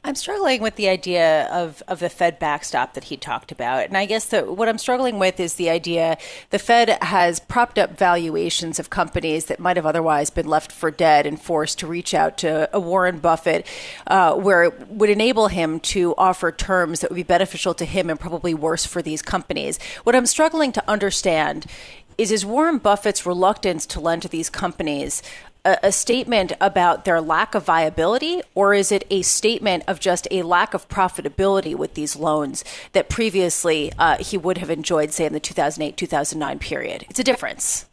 I'm 0.04 0.16
struggling 0.16 0.60
with 0.60 0.74
the 0.74 0.88
idea 0.88 1.46
of, 1.52 1.80
of 1.86 2.00
the 2.00 2.08
Fed 2.08 2.40
backstop 2.40 2.94
that 2.94 3.04
he 3.04 3.16
talked 3.16 3.52
about. 3.52 3.86
And 3.86 3.96
I 3.96 4.04
guess 4.04 4.24
that 4.26 4.56
what 4.56 4.68
I'm 4.68 4.78
struggling 4.78 5.20
with 5.20 5.38
is 5.38 5.54
the 5.54 5.70
idea 5.70 6.18
the 6.50 6.58
Fed 6.58 6.98
has 7.02 7.38
propped 7.38 7.78
up 7.78 7.96
valuations 7.96 8.80
of 8.80 8.90
companies 8.90 9.44
that 9.44 9.60
might 9.60 9.76
have 9.76 9.86
otherwise 9.86 10.28
been 10.28 10.48
left 10.48 10.72
for 10.72 10.90
dead 10.90 11.24
and 11.24 11.40
forced 11.40 11.78
to 11.78 11.86
reach 11.86 12.14
out 12.14 12.36
to 12.38 12.68
a 12.72 12.80
Warren 12.80 13.20
Buffett, 13.20 13.64
uh, 14.08 14.34
where 14.34 14.64
it 14.64 14.88
would 14.88 15.08
enable 15.08 15.46
him 15.46 15.78
to 15.78 16.16
offer 16.18 16.50
terms 16.50 16.98
that 16.98 17.10
would 17.10 17.16
be 17.16 17.22
beneficial 17.22 17.72
to 17.74 17.84
him 17.84 18.10
and 18.10 18.18
probably 18.18 18.54
worse 18.54 18.84
for 18.84 19.02
these 19.02 19.22
companies. 19.22 19.78
What 20.02 20.16
I'm 20.16 20.26
struggling 20.26 20.72
to 20.72 20.90
understand 20.90 21.66
is 22.18 22.32
is 22.32 22.44
Warren 22.44 22.78
Buffett's 22.78 23.24
reluctance 23.24 23.86
to 23.86 24.00
lend 24.00 24.22
to 24.22 24.28
these 24.28 24.50
companies 24.50 25.22
a, 25.64 25.78
a, 25.84 25.92
statement 25.92 26.52
about 26.60 27.04
their 27.04 27.20
lack 27.20 27.54
of 27.54 27.64
viability, 27.64 28.42
or 28.54 28.74
is 28.74 28.90
it 28.90 29.06
a 29.10 29.22
statement 29.22 29.84
of 29.86 30.00
just 30.00 30.26
a 30.30 30.42
lack 30.42 30.74
of 30.74 30.88
profitability 30.88 31.74
with 31.74 31.94
these 31.94 32.16
loans 32.16 32.64
that 32.92 33.08
previously 33.08 33.92
uh, 33.98 34.18
he 34.18 34.36
would 34.36 34.58
have 34.58 34.70
enjoyed, 34.70 35.12
say, 35.12 35.24
in 35.24 35.32
the 35.32 35.40
2008 35.40 35.96
2009 35.96 36.58
period? 36.58 37.06
It's 37.08 37.20
a 37.20 37.24
difference. 37.24 37.86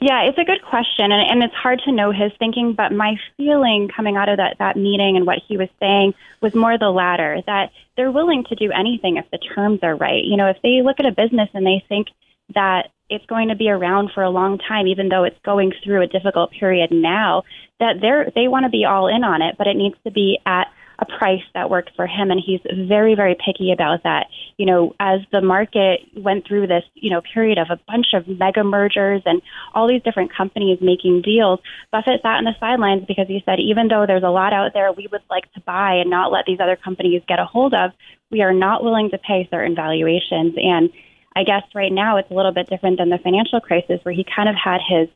Yeah, 0.00 0.22
it's 0.22 0.38
a 0.38 0.44
good 0.44 0.62
question, 0.62 1.12
and, 1.12 1.30
and 1.30 1.42
it's 1.42 1.54
hard 1.54 1.80
to 1.84 1.92
know 1.92 2.12
his 2.12 2.32
thinking. 2.38 2.74
But 2.74 2.92
my 2.92 3.16
feeling 3.36 3.88
coming 3.94 4.16
out 4.16 4.28
of 4.28 4.38
that, 4.38 4.56
that 4.58 4.76
meeting 4.76 5.16
and 5.16 5.26
what 5.26 5.38
he 5.46 5.56
was 5.56 5.68
saying 5.80 6.14
was 6.40 6.54
more 6.54 6.78
the 6.78 6.90
latter 6.90 7.40
that 7.46 7.70
they're 7.96 8.10
willing 8.10 8.44
to 8.44 8.54
do 8.54 8.72
anything 8.72 9.16
if 9.16 9.30
the 9.30 9.38
terms 9.38 9.80
are 9.82 9.94
right. 9.94 10.24
You 10.24 10.36
know, 10.36 10.48
if 10.48 10.56
they 10.62 10.82
look 10.82 10.98
at 10.98 11.06
a 11.06 11.12
business 11.12 11.50
and 11.52 11.66
they 11.66 11.84
think 11.88 12.08
that 12.54 12.90
it's 13.12 13.26
going 13.26 13.48
to 13.48 13.56
be 13.56 13.68
around 13.68 14.10
for 14.14 14.22
a 14.22 14.30
long 14.30 14.58
time, 14.58 14.86
even 14.86 15.10
though 15.10 15.24
it's 15.24 15.38
going 15.44 15.72
through 15.84 16.02
a 16.02 16.06
difficult 16.06 16.50
period 16.50 16.90
now, 16.90 17.42
that 17.78 17.96
they're 18.00 18.32
they 18.34 18.48
want 18.48 18.64
to 18.64 18.70
be 18.70 18.86
all 18.88 19.06
in 19.06 19.22
on 19.22 19.42
it, 19.42 19.56
but 19.58 19.66
it 19.66 19.76
needs 19.76 19.96
to 20.04 20.10
be 20.10 20.38
at 20.46 20.68
a 20.98 21.04
price 21.18 21.42
that 21.52 21.68
works 21.68 21.90
for 21.96 22.06
him. 22.06 22.30
And 22.30 22.40
he's 22.44 22.60
very 22.88 23.14
very 23.14 23.34
picky 23.34 23.70
about 23.70 24.02
that. 24.04 24.26
You 24.56 24.64
know 24.64 24.94
as 24.98 25.20
the 25.30 25.42
market 25.42 26.00
went 26.16 26.46
through 26.46 26.68
this 26.68 26.84
you 26.94 27.10
know 27.10 27.20
period 27.34 27.58
of 27.58 27.68
a 27.70 27.80
bunch 27.86 28.06
of 28.14 28.26
mega 28.26 28.64
mergers 28.64 29.20
and 29.26 29.42
all 29.74 29.86
these 29.86 30.02
different 30.02 30.34
companies 30.34 30.78
making 30.80 31.20
deals 31.22 31.60
Buffett 31.90 32.22
sat 32.22 32.38
on 32.38 32.44
the 32.44 32.54
sidelines 32.58 33.04
because 33.06 33.28
he 33.28 33.42
said 33.44 33.60
even 33.60 33.88
though 33.88 34.04
there's 34.06 34.22
a 34.22 34.30
lot 34.30 34.54
out 34.54 34.70
there 34.72 34.90
we 34.92 35.08
would 35.12 35.22
like 35.28 35.52
to 35.52 35.60
buy 35.60 35.94
and 36.00 36.08
not 36.08 36.32
let 36.32 36.46
these 36.46 36.60
other 36.60 36.76
companies 36.76 37.22
get 37.28 37.38
a 37.40 37.44
hold 37.44 37.74
of 37.74 37.90
we 38.32 38.40
are 38.40 38.54
not 38.54 38.82
willing 38.82 39.10
to 39.10 39.18
pay 39.18 39.46
certain 39.50 39.76
valuations. 39.76 40.54
And 40.56 40.90
I 41.34 41.44
guess 41.44 41.62
right 41.74 41.92
now 41.92 42.18
it's 42.18 42.30
a 42.30 42.34
little 42.34 42.52
bit 42.52 42.68
different 42.68 42.98
than 42.98 43.08
the 43.08 43.18
financial 43.18 43.60
crisis 43.60 44.00
where 44.02 44.14
he 44.14 44.24
kind 44.24 44.48
of 44.48 44.54
had 44.54 44.80
his, 44.86 45.08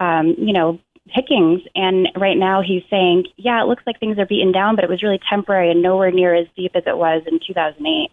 um, 0.00 0.34
you 0.38 0.52
know, 0.52 0.78
pickings. 1.14 1.62
And 1.74 2.08
right 2.16 2.36
now 2.36 2.62
he's 2.62 2.82
saying, 2.88 3.26
yeah, 3.36 3.62
it 3.62 3.66
looks 3.66 3.82
like 3.86 3.98
things 3.98 4.18
are 4.18 4.26
beaten 4.26 4.52
down, 4.52 4.76
but 4.76 4.84
it 4.84 4.90
was 4.90 5.02
really 5.02 5.20
temporary 5.28 5.70
and 5.70 5.82
nowhere 5.82 6.10
near 6.10 6.34
as 6.34 6.46
deep 6.56 6.72
as 6.74 6.84
it 6.86 6.96
was 6.96 7.22
in 7.26 7.40
2008. 7.46 8.10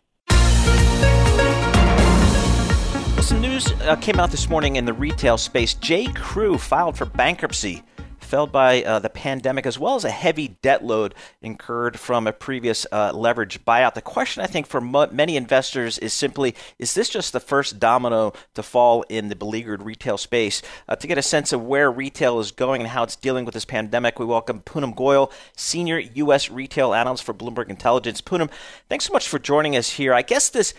Some 3.23 3.39
news 3.39 3.71
uh, 3.83 3.95
came 3.97 4.19
out 4.19 4.31
this 4.31 4.49
morning 4.49 4.75
in 4.75 4.85
the 4.85 4.93
retail 4.93 5.37
space. 5.37 5.75
J. 5.75 6.07
Crew 6.07 6.57
filed 6.57 6.97
for 6.97 7.05
bankruptcy 7.05 7.83
felled 8.31 8.49
by 8.53 8.81
uh, 8.83 8.97
the 8.97 9.09
pandemic, 9.09 9.65
as 9.65 9.77
well 9.77 9.95
as 9.95 10.05
a 10.05 10.09
heavy 10.09 10.47
debt 10.61 10.85
load 10.85 11.13
incurred 11.41 11.99
from 11.99 12.25
a 12.25 12.31
previous 12.31 12.87
uh, 12.89 13.11
leverage 13.13 13.65
buyout. 13.65 13.93
The 13.93 14.01
question, 14.01 14.41
I 14.41 14.47
think, 14.47 14.67
for 14.67 14.79
many 14.79 15.35
investors 15.35 15.97
is 15.97 16.13
simply 16.13 16.55
is 16.79 16.93
this 16.93 17.09
just 17.09 17.33
the 17.33 17.41
first 17.41 17.77
domino 17.77 18.31
to 18.53 18.63
fall 18.63 19.01
in 19.09 19.27
the 19.27 19.35
beleaguered 19.35 19.83
retail 19.83 20.17
space? 20.17 20.61
Uh, 20.87 20.95
to 20.95 21.07
get 21.07 21.17
a 21.17 21.21
sense 21.21 21.51
of 21.51 21.61
where 21.61 21.91
retail 21.91 22.39
is 22.39 22.51
going 22.51 22.79
and 22.79 22.91
how 22.91 23.03
it's 23.03 23.17
dealing 23.17 23.43
with 23.43 23.53
this 23.53 23.65
pandemic, 23.65 24.17
we 24.17 24.25
welcome 24.25 24.61
Poonam 24.61 24.95
Goyal, 24.95 25.29
Senior 25.57 25.99
U.S. 25.99 26.49
Retail 26.49 26.93
Analyst 26.93 27.25
for 27.25 27.33
Bloomberg 27.33 27.67
Intelligence. 27.67 28.21
Poonam, 28.21 28.49
thanks 28.87 29.03
so 29.03 29.11
much 29.11 29.27
for 29.27 29.39
joining 29.39 29.75
us 29.75 29.89
here. 29.89 30.13
I 30.13 30.21
guess 30.21 30.47
this 30.47 30.73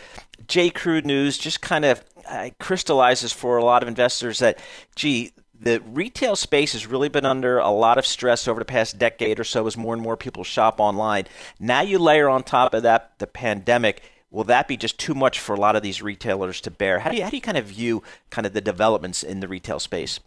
J. 0.46 0.70
Crew 0.70 1.02
news 1.02 1.36
just 1.36 1.60
kind 1.60 1.84
of 1.84 2.02
uh, 2.26 2.48
crystallizes 2.58 3.30
for 3.30 3.58
a 3.58 3.64
lot 3.64 3.82
of 3.82 3.88
investors 3.88 4.38
that, 4.38 4.58
gee, 4.96 5.32
the 5.62 5.80
retail 5.80 6.34
space 6.34 6.72
has 6.72 6.86
really 6.86 7.08
been 7.08 7.24
under 7.24 7.58
a 7.58 7.70
lot 7.70 7.96
of 7.96 8.06
stress 8.06 8.48
over 8.48 8.60
the 8.60 8.64
past 8.64 8.98
decade 8.98 9.38
or 9.38 9.44
so 9.44 9.66
as 9.66 9.76
more 9.76 9.94
and 9.94 10.02
more 10.02 10.16
people 10.16 10.44
shop 10.44 10.80
online. 10.80 11.24
Now 11.60 11.82
you 11.82 11.98
layer 11.98 12.28
on 12.28 12.42
top 12.42 12.74
of 12.74 12.82
that 12.82 13.12
the 13.18 13.26
pandemic. 13.26 14.02
Will 14.30 14.44
that 14.44 14.66
be 14.66 14.76
just 14.76 14.98
too 14.98 15.14
much 15.14 15.38
for 15.38 15.54
a 15.54 15.60
lot 15.60 15.76
of 15.76 15.82
these 15.82 16.02
retailers 16.02 16.60
to 16.62 16.70
bear? 16.70 17.00
How 17.00 17.10
do 17.10 17.16
you, 17.16 17.22
how 17.22 17.30
do 17.30 17.36
you 17.36 17.42
kind 17.42 17.58
of 17.58 17.66
view 17.66 18.02
kind 18.30 18.46
of 18.46 18.54
the 18.54 18.60
developments 18.60 19.22
in 19.22 19.40
the 19.40 19.48
retail 19.48 19.78
space? 19.78 20.20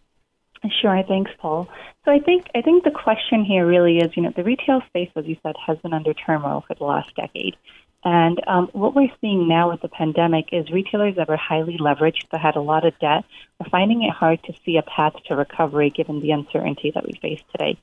Sure, 0.81 1.03
thanks, 1.07 1.31
Paul. 1.39 1.67
So 2.05 2.11
I 2.11 2.19
think 2.19 2.47
I 2.55 2.61
think 2.61 2.83
the 2.83 2.91
question 2.91 3.43
here 3.43 3.67
really 3.67 3.97
is, 3.97 4.15
you 4.15 4.23
know, 4.23 4.31
the 4.35 4.43
retail 4.43 4.81
space, 4.87 5.09
as 5.15 5.25
you 5.25 5.37
said, 5.43 5.55
has 5.65 5.77
been 5.79 5.93
under 5.93 6.13
turmoil 6.13 6.63
for 6.67 6.75
the 6.75 6.85
last 6.85 7.13
decade. 7.15 7.55
And 8.05 8.39
um, 8.45 8.69
what 8.73 8.93
we're 8.93 9.11
seeing 9.19 9.47
now 9.47 9.71
with 9.71 9.81
the 9.81 9.89
pandemic 9.89 10.49
is 10.51 10.69
retailers 10.69 11.15
that 11.15 11.27
were 11.27 11.37
highly 11.37 11.79
leveraged, 11.79 12.29
that 12.31 12.39
had 12.39 12.55
a 12.55 12.61
lot 12.61 12.85
of 12.85 12.97
debt, 12.99 13.25
are 13.59 13.69
finding 13.71 14.03
it 14.03 14.11
hard 14.11 14.43
to 14.43 14.53
see 14.63 14.77
a 14.77 14.83
path 14.83 15.13
to 15.25 15.35
recovery 15.35 15.89
given 15.89 16.21
the 16.21 16.29
uncertainty 16.29 16.91
that 16.93 17.03
we 17.03 17.13
face 17.19 17.41
today. 17.51 17.79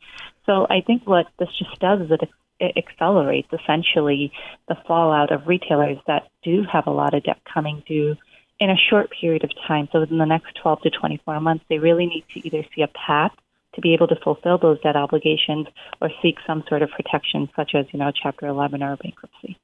So 0.47 0.69
I 0.71 0.81
think 0.81 1.09
what 1.09 1.27
this 1.41 1.49
just 1.59 1.77
does 1.81 2.03
is 2.03 2.11
it, 2.13 2.31
it 2.61 2.77
accelerates 2.77 3.49
essentially 3.53 4.33
the 4.69 4.77
fallout 4.87 5.33
of 5.33 5.49
retailers 5.49 5.99
that 6.07 6.29
do 6.45 6.63
have 6.73 6.87
a 6.87 6.93
lot 6.93 7.15
of 7.15 7.25
debt 7.25 7.41
coming 7.53 7.83
due 7.85 8.17
in 8.61 8.71
a 8.71 8.77
short 8.77 9.11
period 9.21 9.43
of 9.43 9.51
time. 9.67 9.89
So 9.91 9.99
within 9.99 10.19
the 10.19 10.25
next 10.25 10.55
12 10.63 10.83
to 10.83 10.91
24 10.91 11.41
months, 11.41 11.65
they 11.69 11.79
really 11.79 12.07
need 12.07 12.25
to 12.35 12.47
either 12.47 12.65
see 12.77 12.83
a 12.83 12.89
path 12.89 13.33
to 13.75 13.81
be 13.81 13.93
able 13.93 14.07
to 14.07 14.17
fulfill 14.23 14.59
those 14.59 14.81
debt 14.83 14.95
obligations 14.95 15.67
or 16.01 16.11
seek 16.23 16.37
some 16.47 16.63
sort 16.69 16.83
of 16.83 16.91
protection, 16.91 17.49
such 17.57 17.73
as, 17.75 17.87
you 17.91 17.99
know, 17.99 18.13
Chapter 18.15 18.47
11 18.47 18.85
or 18.85 18.97
bankruptcy. 18.97 19.59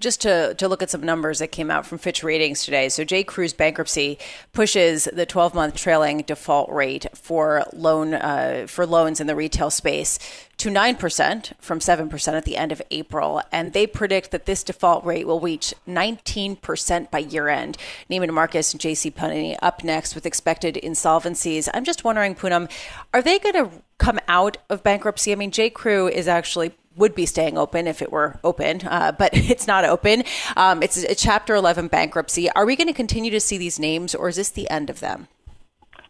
Just 0.00 0.20
to, 0.22 0.54
to 0.54 0.68
look 0.68 0.82
at 0.82 0.90
some 0.90 1.02
numbers 1.02 1.38
that 1.38 1.48
came 1.48 1.70
out 1.70 1.86
from 1.86 1.98
Fitch 1.98 2.24
Ratings 2.24 2.64
today. 2.64 2.88
So 2.88 3.04
J. 3.04 3.22
Crew's 3.22 3.52
bankruptcy 3.52 4.18
pushes 4.52 5.04
the 5.12 5.26
12 5.26 5.54
month 5.54 5.76
trailing 5.76 6.22
default 6.22 6.70
rate 6.70 7.06
for 7.14 7.64
loan 7.72 8.14
uh, 8.14 8.66
for 8.66 8.86
loans 8.86 9.20
in 9.20 9.26
the 9.26 9.36
retail 9.36 9.70
space 9.70 10.18
to 10.60 10.68
9% 10.68 11.52
from 11.58 11.78
7% 11.78 12.32
at 12.34 12.44
the 12.44 12.56
end 12.56 12.70
of 12.70 12.82
April. 12.90 13.40
And 13.50 13.72
they 13.72 13.86
predict 13.86 14.30
that 14.30 14.44
this 14.44 14.62
default 14.62 15.04
rate 15.06 15.26
will 15.26 15.40
reach 15.40 15.72
19% 15.88 17.10
by 17.10 17.18
year 17.18 17.48
end. 17.48 17.78
Neiman 18.10 18.30
Marcus 18.30 18.72
and 18.72 18.80
J.C. 18.80 19.10
Penney 19.10 19.58
up 19.60 19.82
next 19.82 20.14
with 20.14 20.26
expected 20.26 20.74
insolvencies. 20.74 21.68
I'm 21.72 21.84
just 21.84 22.04
wondering, 22.04 22.34
Poonam, 22.34 22.70
are 23.14 23.22
they 23.22 23.38
going 23.38 23.54
to 23.54 23.70
come 23.96 24.18
out 24.28 24.58
of 24.68 24.82
bankruptcy? 24.82 25.32
I 25.32 25.34
mean, 25.36 25.50
J. 25.50 25.70
Crew 25.70 26.08
is 26.08 26.28
actually 26.28 26.72
would 26.96 27.14
be 27.14 27.26
staying 27.26 27.56
open 27.56 27.86
if 27.86 28.02
it 28.02 28.10
were 28.10 28.38
open, 28.42 28.86
uh, 28.86 29.12
but 29.12 29.30
it's 29.34 29.66
not 29.66 29.84
open. 29.84 30.24
Um, 30.56 30.82
it's 30.82 30.96
a 31.02 31.14
Chapter 31.14 31.54
11 31.54 31.88
bankruptcy. 31.88 32.50
Are 32.50 32.66
we 32.66 32.76
going 32.76 32.88
to 32.88 32.94
continue 32.94 33.30
to 33.30 33.40
see 33.40 33.58
these 33.58 33.78
names, 33.78 34.14
or 34.14 34.28
is 34.28 34.36
this 34.36 34.50
the 34.50 34.68
end 34.70 34.90
of 34.90 35.00
them? 35.00 35.28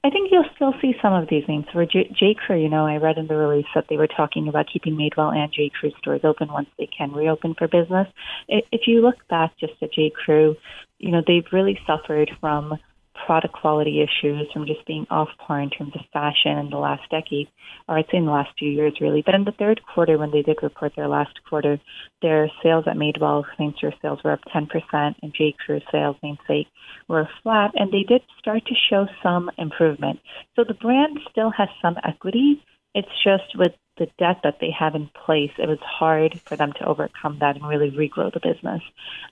I 0.03 0.09
think 0.09 0.31
you'll 0.33 0.49
still 0.55 0.73
see 0.81 0.95
some 1.03 1.12
of 1.12 1.29
these 1.29 1.45
names. 1.47 1.66
For 1.73 1.85
J. 1.85 2.11
J. 2.19 2.35
Crew, 2.35 2.59
you 2.59 2.71
know, 2.71 2.87
I 2.87 2.97
read 2.97 3.19
in 3.19 3.27
the 3.27 3.37
release 3.37 3.66
that 3.75 3.85
they 3.90 3.99
were 3.99 4.07
talking 4.07 4.49
about 4.49 4.66
keeping 4.73 4.97
Madewell 4.97 5.37
and 5.37 5.53
J. 5.53 5.71
Crew 5.79 5.90
stores 5.99 6.23
open 6.25 6.49
once 6.49 6.69
they 6.79 6.87
can 6.87 7.12
reopen 7.12 7.55
for 7.55 7.69
business. 7.69 8.09
If 8.49 8.87
you 8.87 9.03
look 9.03 9.29
back 9.29 9.53
just 9.59 9.75
at 9.83 9.93
J. 9.93 10.11
Crew, 10.11 10.57
you 10.99 11.11
know, 11.11 11.23
they've 11.27 11.45
really 11.53 11.79
suffered 11.87 12.31
from 12.40 12.79
product 13.27 13.55
quality 13.55 14.03
issues 14.03 14.49
from 14.53 14.67
just 14.67 14.87
being 14.87 15.07
off 15.11 15.29
par 15.39 15.61
in 15.61 15.71
terms 15.71 15.93
of 15.95 16.03
fashion 16.13 16.59
in 16.59 16.71
the 16.71 16.77
last 16.77 17.03
decade, 17.11 17.49
or 17.89 17.99
I'd 17.99 18.07
say 18.11 18.19
in 18.19 18.27
the 18.27 18.33
last 18.33 18.51
few 18.59 18.71
years, 18.71 18.95
really. 19.01 19.23
But 19.25 19.35
in 19.35 19.45
the 19.45 19.53
third 19.53 19.81
quarter, 19.95 20.19
when 20.19 20.31
they 20.31 20.43
did 20.43 20.59
report 20.63 20.93
their 20.97 21.09
last 21.09 21.39
quarter, 21.49 21.79
their 22.23 22.51
sales 22.63 22.85
at 22.87 22.97
Madewell 22.97 23.45
same 23.59 23.75
store 23.77 23.93
sales 24.03 24.21
were 24.25 24.33
up 24.33 24.41
10%, 24.55 24.69
and 24.93 25.35
J. 25.35 25.55
Crew 25.65 25.81
sales, 25.93 26.17
namesake, 26.23 26.69
were 27.09 27.29
flat, 27.43 27.73
and 27.75 27.93
they 27.93 28.03
did 28.03 28.23
start 28.39 28.65
to 28.67 28.75
show 28.89 29.07
some 29.23 29.51
improvement. 29.59 30.21
So 30.57 30.65
the 30.67 30.75
brand 30.75 31.19
still 31.31 31.51
has 31.57 31.69
some 31.83 31.97
equity. 32.07 32.63
It's 32.95 33.09
just 33.23 33.57
with 33.57 33.73
the 34.01 34.09
debt 34.19 34.39
that 34.43 34.57
they 34.61 34.71
have 34.71 34.95
in 34.95 35.11
place, 35.27 35.51
it 35.59 35.69
was 35.69 35.79
hard 35.81 36.41
for 36.47 36.57
them 36.57 36.73
to 36.73 36.87
overcome 36.87 37.37
that 37.41 37.55
and 37.55 37.69
really 37.69 37.91
regrow 37.91 38.33
the 38.33 38.41
business. 38.41 38.81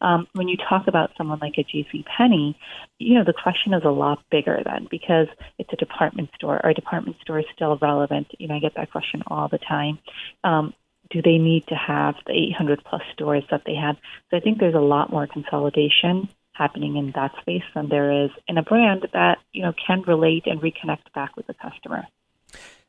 Um, 0.02 0.28
when 0.34 0.46
you 0.46 0.58
talk 0.58 0.86
about 0.86 1.10
someone 1.16 1.38
like 1.40 1.54
a 1.56 1.62
J.C. 1.62 2.04
Penney, 2.04 2.56
you 2.98 3.14
know 3.14 3.24
the 3.24 3.32
question 3.32 3.72
is 3.72 3.82
a 3.82 3.90
lot 3.90 4.22
bigger 4.30 4.60
then 4.62 4.86
because 4.90 5.26
it's 5.58 5.72
a 5.72 5.76
department 5.76 6.28
store. 6.34 6.60
Are 6.64 6.74
department 6.74 7.16
stores 7.22 7.46
still 7.54 7.78
relevant? 7.78 8.28
You 8.38 8.46
know, 8.46 8.56
I 8.56 8.58
get 8.58 8.74
that 8.76 8.92
question 8.92 9.22
all 9.26 9.48
the 9.48 9.58
time. 9.58 9.98
Um, 10.44 10.74
do 11.10 11.22
they 11.22 11.38
need 11.38 11.66
to 11.68 11.74
have 11.74 12.16
the 12.26 12.34
800 12.34 12.84
plus 12.84 13.00
stores 13.14 13.44
that 13.50 13.62
they 13.64 13.74
have? 13.74 13.96
So 14.30 14.36
I 14.36 14.40
think 14.40 14.58
there's 14.58 14.74
a 14.74 14.80
lot 14.80 15.10
more 15.10 15.26
consolidation 15.26 16.28
happening 16.52 16.96
in 16.96 17.12
that 17.14 17.32
space 17.40 17.62
than 17.74 17.88
there 17.88 18.24
is 18.24 18.30
in 18.48 18.58
a 18.58 18.62
brand 18.62 19.06
that 19.14 19.38
you 19.52 19.62
know 19.62 19.72
can 19.86 20.02
relate 20.02 20.46
and 20.46 20.60
reconnect 20.60 21.10
back 21.14 21.36
with 21.38 21.46
the 21.46 21.54
customer. 21.54 22.06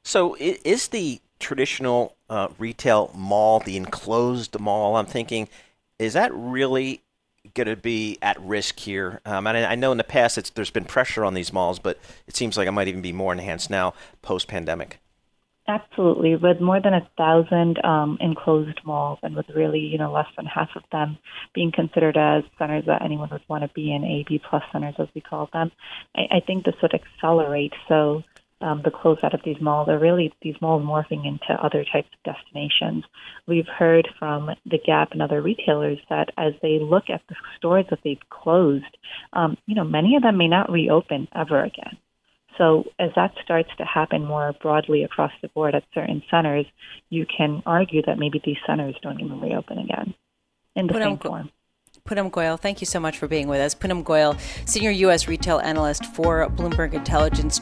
So 0.03 0.35
is 0.39 0.89
the 0.89 1.21
traditional 1.39 2.15
uh, 2.29 2.49
retail 2.57 3.11
mall, 3.15 3.59
the 3.59 3.77
enclosed 3.77 4.59
mall, 4.59 4.97
I'm 4.97 5.05
thinking, 5.05 5.47
is 5.97 6.13
that 6.13 6.33
really 6.33 7.01
going 7.53 7.67
to 7.67 7.75
be 7.75 8.17
at 8.21 8.39
risk 8.41 8.79
here? 8.79 9.21
Um, 9.25 9.47
and 9.47 9.57
I, 9.57 9.75
know 9.75 9.91
in 9.91 9.97
the 9.97 10.03
past 10.03 10.55
there's 10.55 10.69
been 10.69 10.85
pressure 10.85 11.23
on 11.23 11.33
these 11.33 11.51
malls, 11.51 11.79
but 11.79 11.97
it 12.27 12.35
seems 12.35 12.57
like 12.57 12.67
it 12.67 12.71
might 12.71 12.87
even 12.87 13.01
be 13.01 13.13
more 13.13 13.33
enhanced 13.33 13.69
now 13.69 13.93
post 14.21 14.47
pandemic. 14.47 14.99
Absolutely, 15.67 16.35
with 16.35 16.59
more 16.59 16.81
than 16.81 16.95
a 16.95 17.07
thousand 17.15 17.83
um, 17.85 18.17
enclosed 18.19 18.79
malls, 18.83 19.19
and 19.21 19.35
with 19.35 19.47
really, 19.49 19.79
you 19.79 19.99
know, 19.99 20.11
less 20.11 20.25
than 20.35 20.47
half 20.47 20.69
of 20.75 20.81
them 20.91 21.19
being 21.53 21.71
considered 21.71 22.17
as 22.17 22.43
centers 22.57 22.85
that 22.87 23.03
anyone 23.03 23.29
would 23.31 23.43
want 23.47 23.61
to 23.61 23.69
be 23.75 23.93
in, 23.93 24.03
A, 24.03 24.25
B 24.27 24.41
plus 24.49 24.63
centers 24.71 24.95
as 24.97 25.07
we 25.13 25.21
call 25.21 25.47
them, 25.53 25.71
I, 26.15 26.37
I 26.37 26.39
think 26.39 26.65
this 26.65 26.73
would 26.81 26.95
accelerate. 26.95 27.73
So 27.87 28.23
um, 28.61 28.81
the 28.83 28.91
closeout 28.91 29.33
of 29.33 29.41
these 29.45 29.59
malls 29.61 29.87
are 29.87 29.97
really 29.97 30.33
these 30.41 30.55
malls 30.61 30.83
morphing 30.83 31.25
into 31.25 31.53
other 31.63 31.85
types 31.91 32.09
of 32.13 32.33
destinations. 32.35 33.05
We've 33.47 33.67
heard 33.67 34.07
from 34.17 34.49
the 34.65 34.79
Gap 34.85 35.11
and 35.11 35.21
other 35.21 35.41
retailers 35.41 35.97
that 36.09 36.29
as 36.37 36.53
they 36.61 36.79
look 36.79 37.05
at 37.09 37.21
the 37.29 37.35
stores 37.57 37.85
that 37.89 37.99
they've 38.03 38.17
closed, 38.29 38.97
um, 39.33 39.57
you 39.65 39.75
know, 39.75 39.85
many 39.85 40.15
of 40.15 40.23
them 40.23 40.37
may 40.37 40.47
not 40.47 40.71
reopen 40.71 41.27
ever 41.33 41.63
again. 41.63 41.97
So 42.57 42.83
as 42.99 43.11
that 43.15 43.31
starts 43.41 43.69
to 43.77 43.85
happen 43.85 44.25
more 44.25 44.53
broadly 44.61 45.03
across 45.03 45.31
the 45.41 45.47
board 45.47 45.75
at 45.75 45.83
certain 45.93 46.21
centers, 46.29 46.65
you 47.09 47.25
can 47.25 47.63
argue 47.65 48.01
that 48.05 48.19
maybe 48.19 48.41
these 48.43 48.57
centers 48.67 48.95
don't 49.01 49.21
even 49.21 49.39
reopen 49.39 49.77
again 49.77 50.13
in 50.75 50.87
the 50.87 50.93
same 50.93 51.17
form. 51.17 51.49
Poonam 52.05 52.31
Goyal, 52.31 52.59
thank 52.59 52.81
you 52.81 52.85
so 52.85 52.99
much 52.99 53.17
for 53.17 53.27
being 53.27 53.47
with 53.47 53.61
us. 53.61 53.73
Poonam 53.73 54.03
Goyal, 54.03 54.37
Senior 54.67 54.91
U.S. 54.91 55.27
Retail 55.27 55.59
Analyst 55.59 56.05
for 56.05 56.47
Bloomberg 56.49 56.93
Intelligence. 56.93 57.61